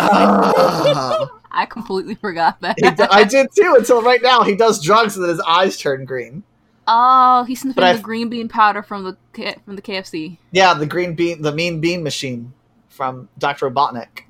[0.01, 2.77] "Ah." I completely forgot that.
[2.77, 4.43] D- I did too until right now.
[4.43, 6.43] He does drugs and then his eyes turn green.
[6.89, 10.39] oh, he's sniffing the green bean powder from the K- from the KFC.
[10.51, 12.53] Yeah, the green bean, the mean bean machine
[12.89, 14.25] from Doctor Robotnik.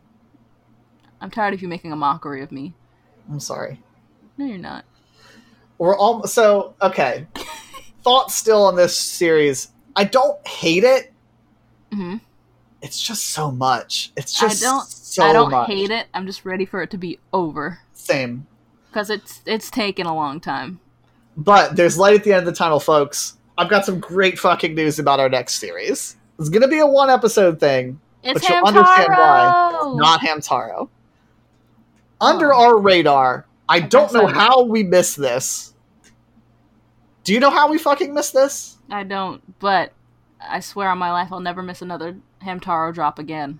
[1.21, 2.75] I'm tired of you making a mockery of me.
[3.31, 3.81] I'm sorry.
[4.37, 4.85] No, you're not.
[5.79, 7.27] We're all so okay.
[8.03, 9.69] Thoughts still on this series.
[9.97, 11.13] I don't hate it.
[11.93, 12.17] hmm
[12.85, 14.13] It's just so much.
[14.17, 15.69] It's I just don't- so I don't much.
[15.69, 16.07] hate it.
[16.13, 18.47] I'm just ready for it to be over Same.
[18.91, 20.81] because it's it's taken a long time.
[21.37, 23.39] But there's light at the end of the tunnel, folks.
[23.57, 26.17] I've got some great fucking news about our next series.
[26.39, 29.71] It's gonna be a one episode thing, It's But you'll understand why.
[29.73, 29.97] Hamtaro!
[29.99, 30.75] not Hamtaro.
[30.77, 30.91] Oh.
[32.21, 32.61] Under Oh.
[32.63, 35.73] our radar, I don't know I- how we missed this.
[37.25, 38.77] Do you know how we fucking missed this?
[38.91, 39.93] I don't, but
[40.41, 43.59] I swear on my life I'll never miss another Hamtaro drop again.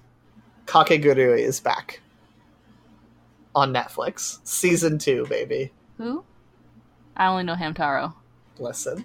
[0.67, 2.01] Kakegurui is back
[3.55, 5.71] on Netflix, season two, baby.
[5.99, 6.25] Who?
[7.17, 8.15] I only know Hamtaro.
[8.59, 9.05] Listen,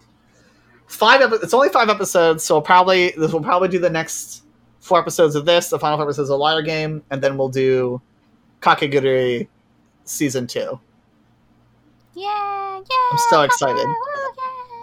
[0.88, 1.22] five.
[1.22, 4.44] Epi- it's only five episodes, so we'll probably this will probably do the next
[4.80, 8.02] four episodes of this, the final four episodes of Liar Game, and then we'll do
[8.62, 9.48] Kakegurui
[10.06, 10.80] season two.
[12.16, 13.10] Yeah, yeah.
[13.12, 13.86] I'm so excited.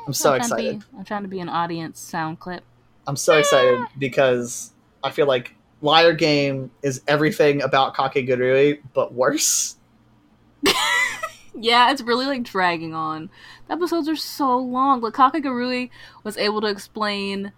[0.07, 0.85] I'm so trying to be- excited.
[0.99, 2.63] I'm trying to be an audience sound clip.
[3.09, 4.73] I'm so excited because
[5.07, 9.77] I feel like Liar Game is everything about Kakegurui, but worse.
[11.59, 13.31] Yeah, it's really like dragging on.
[13.67, 15.01] The episodes are so long.
[15.01, 15.91] Like Kakegurui
[16.23, 17.53] was able to explain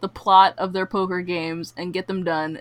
[0.00, 2.60] the plot of their poker games and get them done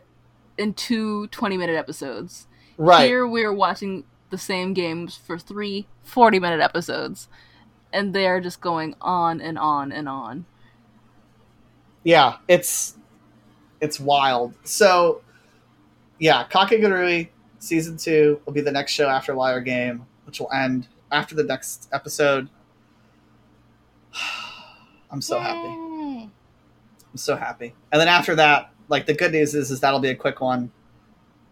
[0.57, 2.47] in two 20 minute episodes.
[2.77, 3.05] Right.
[3.05, 7.27] Here we're watching the same games for three 40 minute episodes.
[7.93, 10.45] And they're just going on and on and on.
[12.03, 12.95] yeah, it's
[13.81, 14.53] it's wild.
[14.63, 15.21] So
[16.19, 17.29] yeah, Kakegurui
[17.59, 21.43] season two will be the next show after Liar Game, which will end after the
[21.43, 22.47] next episode.
[25.11, 26.29] I'm so happy.
[27.11, 27.73] I'm so happy.
[27.91, 30.71] And then after that, like the good news is, is that'll be a quick one.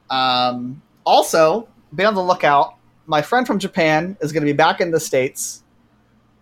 [0.10, 2.76] Um, also, be on the lookout.
[3.06, 5.64] My friend from Japan is going to be back in the states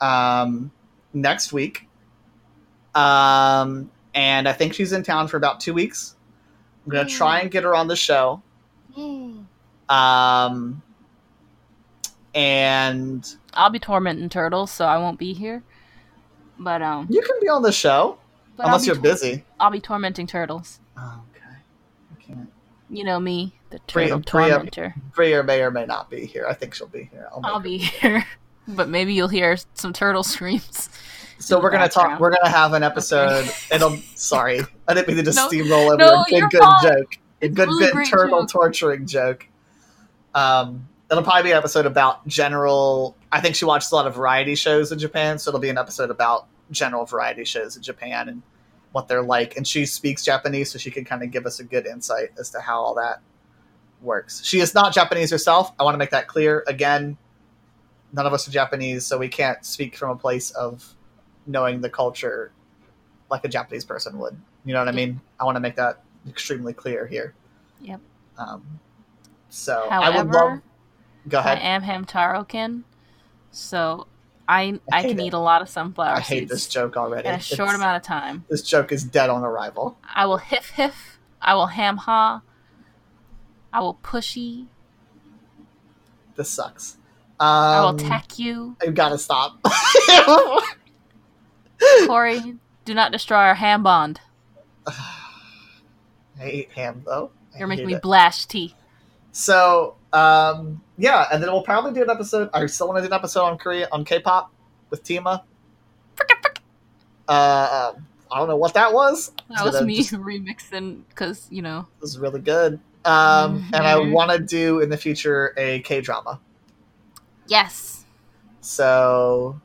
[0.01, 0.71] um,
[1.13, 1.87] next week,
[2.93, 6.15] um, and I think she's in town for about two weeks.
[6.85, 8.41] I'm going to try and get her on the show.
[8.95, 9.31] Yay.
[9.89, 10.81] Um,
[12.33, 15.63] and I'll be tormenting turtles, so I won't be here.
[16.57, 18.17] But um, you can be on the show
[18.57, 19.43] unless be you're tor- busy.
[19.59, 20.79] I'll be tormenting turtles.
[20.97, 21.55] Oh, okay.
[22.11, 22.51] I can't.
[22.89, 24.95] You know me, the turtle Bria- tormentor.
[25.13, 26.47] Bria may or may not be here.
[26.49, 27.27] I think she'll be here.
[27.31, 27.59] I'll I'll her.
[27.63, 28.25] be here,
[28.67, 30.89] but maybe you'll hear some turtle screams.
[31.47, 32.19] So we're gonna talk.
[32.19, 33.49] We're gonna have an episode.
[33.71, 33.95] It'll.
[34.15, 37.17] Sorry, I didn't mean to just No, steamroll over no, a good, good joke.
[37.41, 38.49] A good, really good turtle joke.
[38.49, 39.47] torturing joke.
[40.35, 43.15] Um, it'll probably be an episode about general.
[43.31, 45.77] I think she watches a lot of variety shows in Japan, so it'll be an
[45.77, 48.41] episode about general variety shows in Japan and
[48.91, 49.55] what they're like.
[49.55, 52.49] And she speaks Japanese, so she can kind of give us a good insight as
[52.49, 53.21] to how all that
[54.01, 54.43] works.
[54.43, 55.71] She is not Japanese herself.
[55.79, 56.65] I want to make that clear.
[56.67, 57.17] Again,
[58.11, 60.93] none of us are Japanese, so we can't speak from a place of
[61.47, 62.51] knowing the culture
[63.31, 64.37] like a Japanese person would.
[64.65, 65.19] You know what I mean?
[65.39, 67.33] I want to make that extremely clear here.
[67.81, 67.99] Yep.
[68.37, 68.79] Um,
[69.49, 70.33] so I would love.
[70.33, 70.61] However,
[71.29, 71.57] Go ahead.
[71.57, 72.83] I am Hamtarokin,
[73.51, 74.07] so
[74.47, 75.23] I I I can it.
[75.27, 77.27] eat a lot of sunflower I hate seeds this joke already.
[77.27, 78.45] in a short It's- amount of time.
[78.49, 79.97] This joke is dead on arrival.
[80.13, 81.19] I will hiff hiff.
[81.41, 82.41] I will ham ha.
[83.73, 84.67] I will pushy.
[86.35, 86.97] This sucks.
[87.39, 88.75] I will Um, tack you.
[88.81, 89.59] I've got to stop.
[92.05, 92.55] Corey,
[92.85, 94.19] do not destroy our ham bond.
[94.87, 94.91] I
[96.37, 97.31] hate ham though.
[97.55, 98.01] I You're making me it.
[98.01, 98.75] blash tea.
[99.31, 102.49] So um, yeah, and then we'll probably do an episode.
[102.53, 104.51] I still want to do an episode on Korea on K-pop
[104.89, 105.41] with Tima.
[107.27, 107.93] Uh,
[108.31, 109.31] I don't know what that was.
[109.49, 112.79] That was me just- remixing because you know It was really good.
[113.05, 116.39] Um, and I want to do in the future a K drama.
[117.47, 118.03] yes.
[118.61, 119.61] So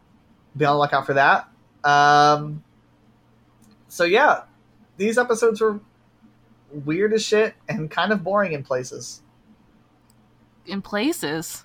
[0.57, 1.49] be on the lookout for that.
[1.85, 2.63] Um,
[3.89, 4.43] so yeah,
[4.97, 5.81] these episodes were
[6.71, 9.23] weird as shit and kind of boring in places.
[10.67, 11.65] In places.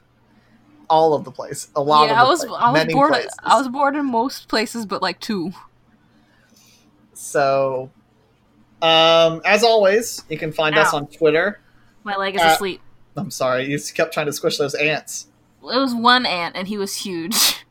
[0.89, 3.09] All of the place, a lot yeah, of I was pla- I was many bored.
[3.11, 3.31] places.
[3.43, 5.51] I was bored in most places, but like two.
[7.13, 7.89] So,
[8.81, 11.59] um, as always, you can find us on Twitter.
[12.05, 12.79] My leg is Uh, asleep.
[13.17, 15.27] I'm sorry, you kept trying to squish those ants.
[15.61, 17.65] It was one ant, and he was huge.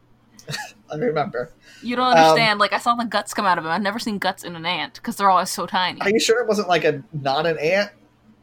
[0.93, 1.53] I remember.
[1.87, 2.59] You don't Um, understand.
[2.59, 3.71] like I saw the guts come out of him.
[3.71, 6.01] I've never seen guts in an ant because they're always so tiny.
[6.01, 7.91] Are you sure it wasn't like a not an ant?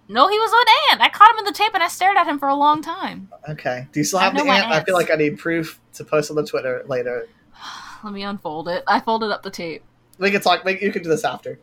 [0.07, 1.01] No, he was an ant.
[1.01, 3.29] I caught him in the tape, and I stared at him for a long time.
[3.49, 3.87] Okay.
[3.91, 4.67] Do you still have the ant?
[4.71, 7.27] I feel like I need proof to post on the Twitter later.
[8.03, 8.83] Let me unfold it.
[8.87, 9.83] I folded up the tape.
[10.19, 10.63] We can talk.
[10.63, 11.59] We, you can do this after.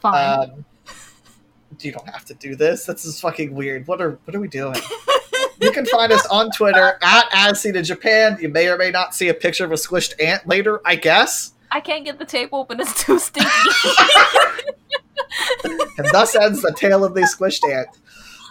[0.00, 0.40] Fine.
[0.50, 0.64] Um,
[1.80, 2.86] you don't have to do this.
[2.86, 3.86] This is fucking weird.
[3.86, 4.76] What are what are we doing?
[5.60, 8.38] you can find us on Twitter at As Seen in Japan.
[8.40, 10.80] You may or may not see a picture of a squished ant later.
[10.84, 11.52] I guess.
[11.70, 12.80] I can't get the tape open.
[12.80, 13.48] It's too stinky.
[15.98, 17.88] And thus ends the tale of the squished ant.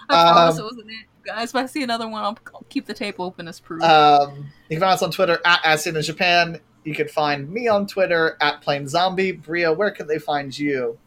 [0.10, 1.49] I promise Um, it was an ant, guys.
[1.49, 3.82] If I see another one, I'll, I'll keep the tape open as proof.
[3.84, 6.60] Um, you can find us on Twitter at As Seen in Japan.
[6.84, 9.32] You can find me on Twitter at Plain Zombie.
[9.32, 10.97] Bria, where can they find you?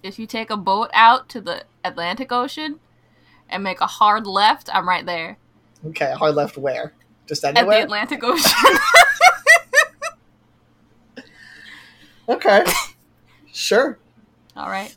[0.00, 2.78] if you take a boat out to the Atlantic Ocean
[3.48, 5.38] and make a hard left, I'm right there
[5.86, 6.92] Okay, a hard left where?
[7.26, 7.74] Just anywhere?
[7.74, 7.84] at the?
[7.84, 8.78] Atlantic Ocean.
[12.28, 12.62] Okay.
[13.52, 13.98] sure.
[14.54, 14.94] All right.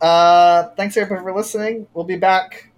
[0.00, 1.86] Uh, thanks everybody for listening.
[1.92, 2.70] We'll be back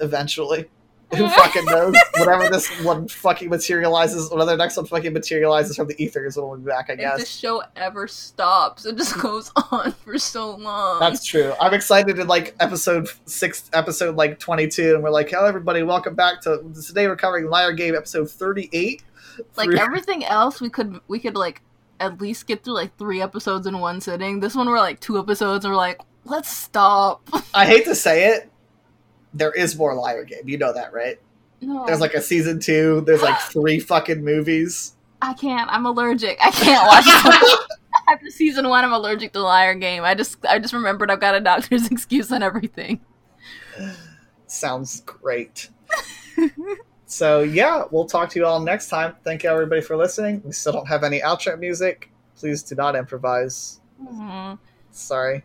[0.00, 0.66] eventually.
[1.14, 1.94] Who fucking knows?
[2.18, 6.56] Whatever this one fucking materializes, whatever the next one fucking materializes from the ethers, we'll
[6.56, 6.90] be back.
[6.90, 10.98] I If this show ever stops, it just goes on for so long.
[11.00, 11.52] that's true.
[11.60, 15.82] I'm excited in like episode six, episode like 22, and we're like, "Hello, everybody!
[15.84, 17.06] Welcome back to today.
[17.06, 19.02] We're covering Liar Game episode 38."
[19.56, 21.60] like Three- everything else we could we could like
[22.00, 24.40] at least get through like three episodes in one sitting.
[24.40, 27.22] This one we're like two episodes and we're like, let's stop.
[27.54, 28.50] I hate to say it,
[29.36, 30.48] there is more Liar Game.
[30.48, 31.20] You know that, right?
[31.60, 31.86] No.
[31.86, 33.02] There's like a season two.
[33.06, 34.94] There's like three fucking movies.
[35.22, 35.70] I can't.
[35.70, 36.38] I'm allergic.
[36.42, 37.60] I can't watch it.
[38.08, 40.04] After season one, I'm allergic to Liar Game.
[40.04, 43.00] I just I just remembered I've got a doctor's excuse on everything.
[44.46, 45.70] Sounds great.
[47.06, 49.16] so yeah, we'll talk to you all next time.
[49.24, 50.42] Thank you everybody for listening.
[50.44, 52.10] We still don't have any outro music.
[52.36, 53.80] Please do not improvise.
[54.02, 54.58] Mhm.
[54.90, 55.44] Sorry.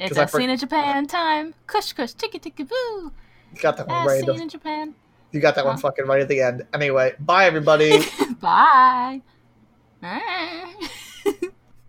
[0.00, 1.54] It's a scene in Japan time.
[1.66, 3.12] Kush kush tiki tiki boo.
[3.54, 4.24] You got that one right.
[4.24, 4.94] scene in Japan.
[5.30, 6.66] You got that one fucking right at the end.
[6.72, 7.98] Anyway, bye everybody.
[8.40, 9.20] Bye.
[10.00, 10.74] Bye.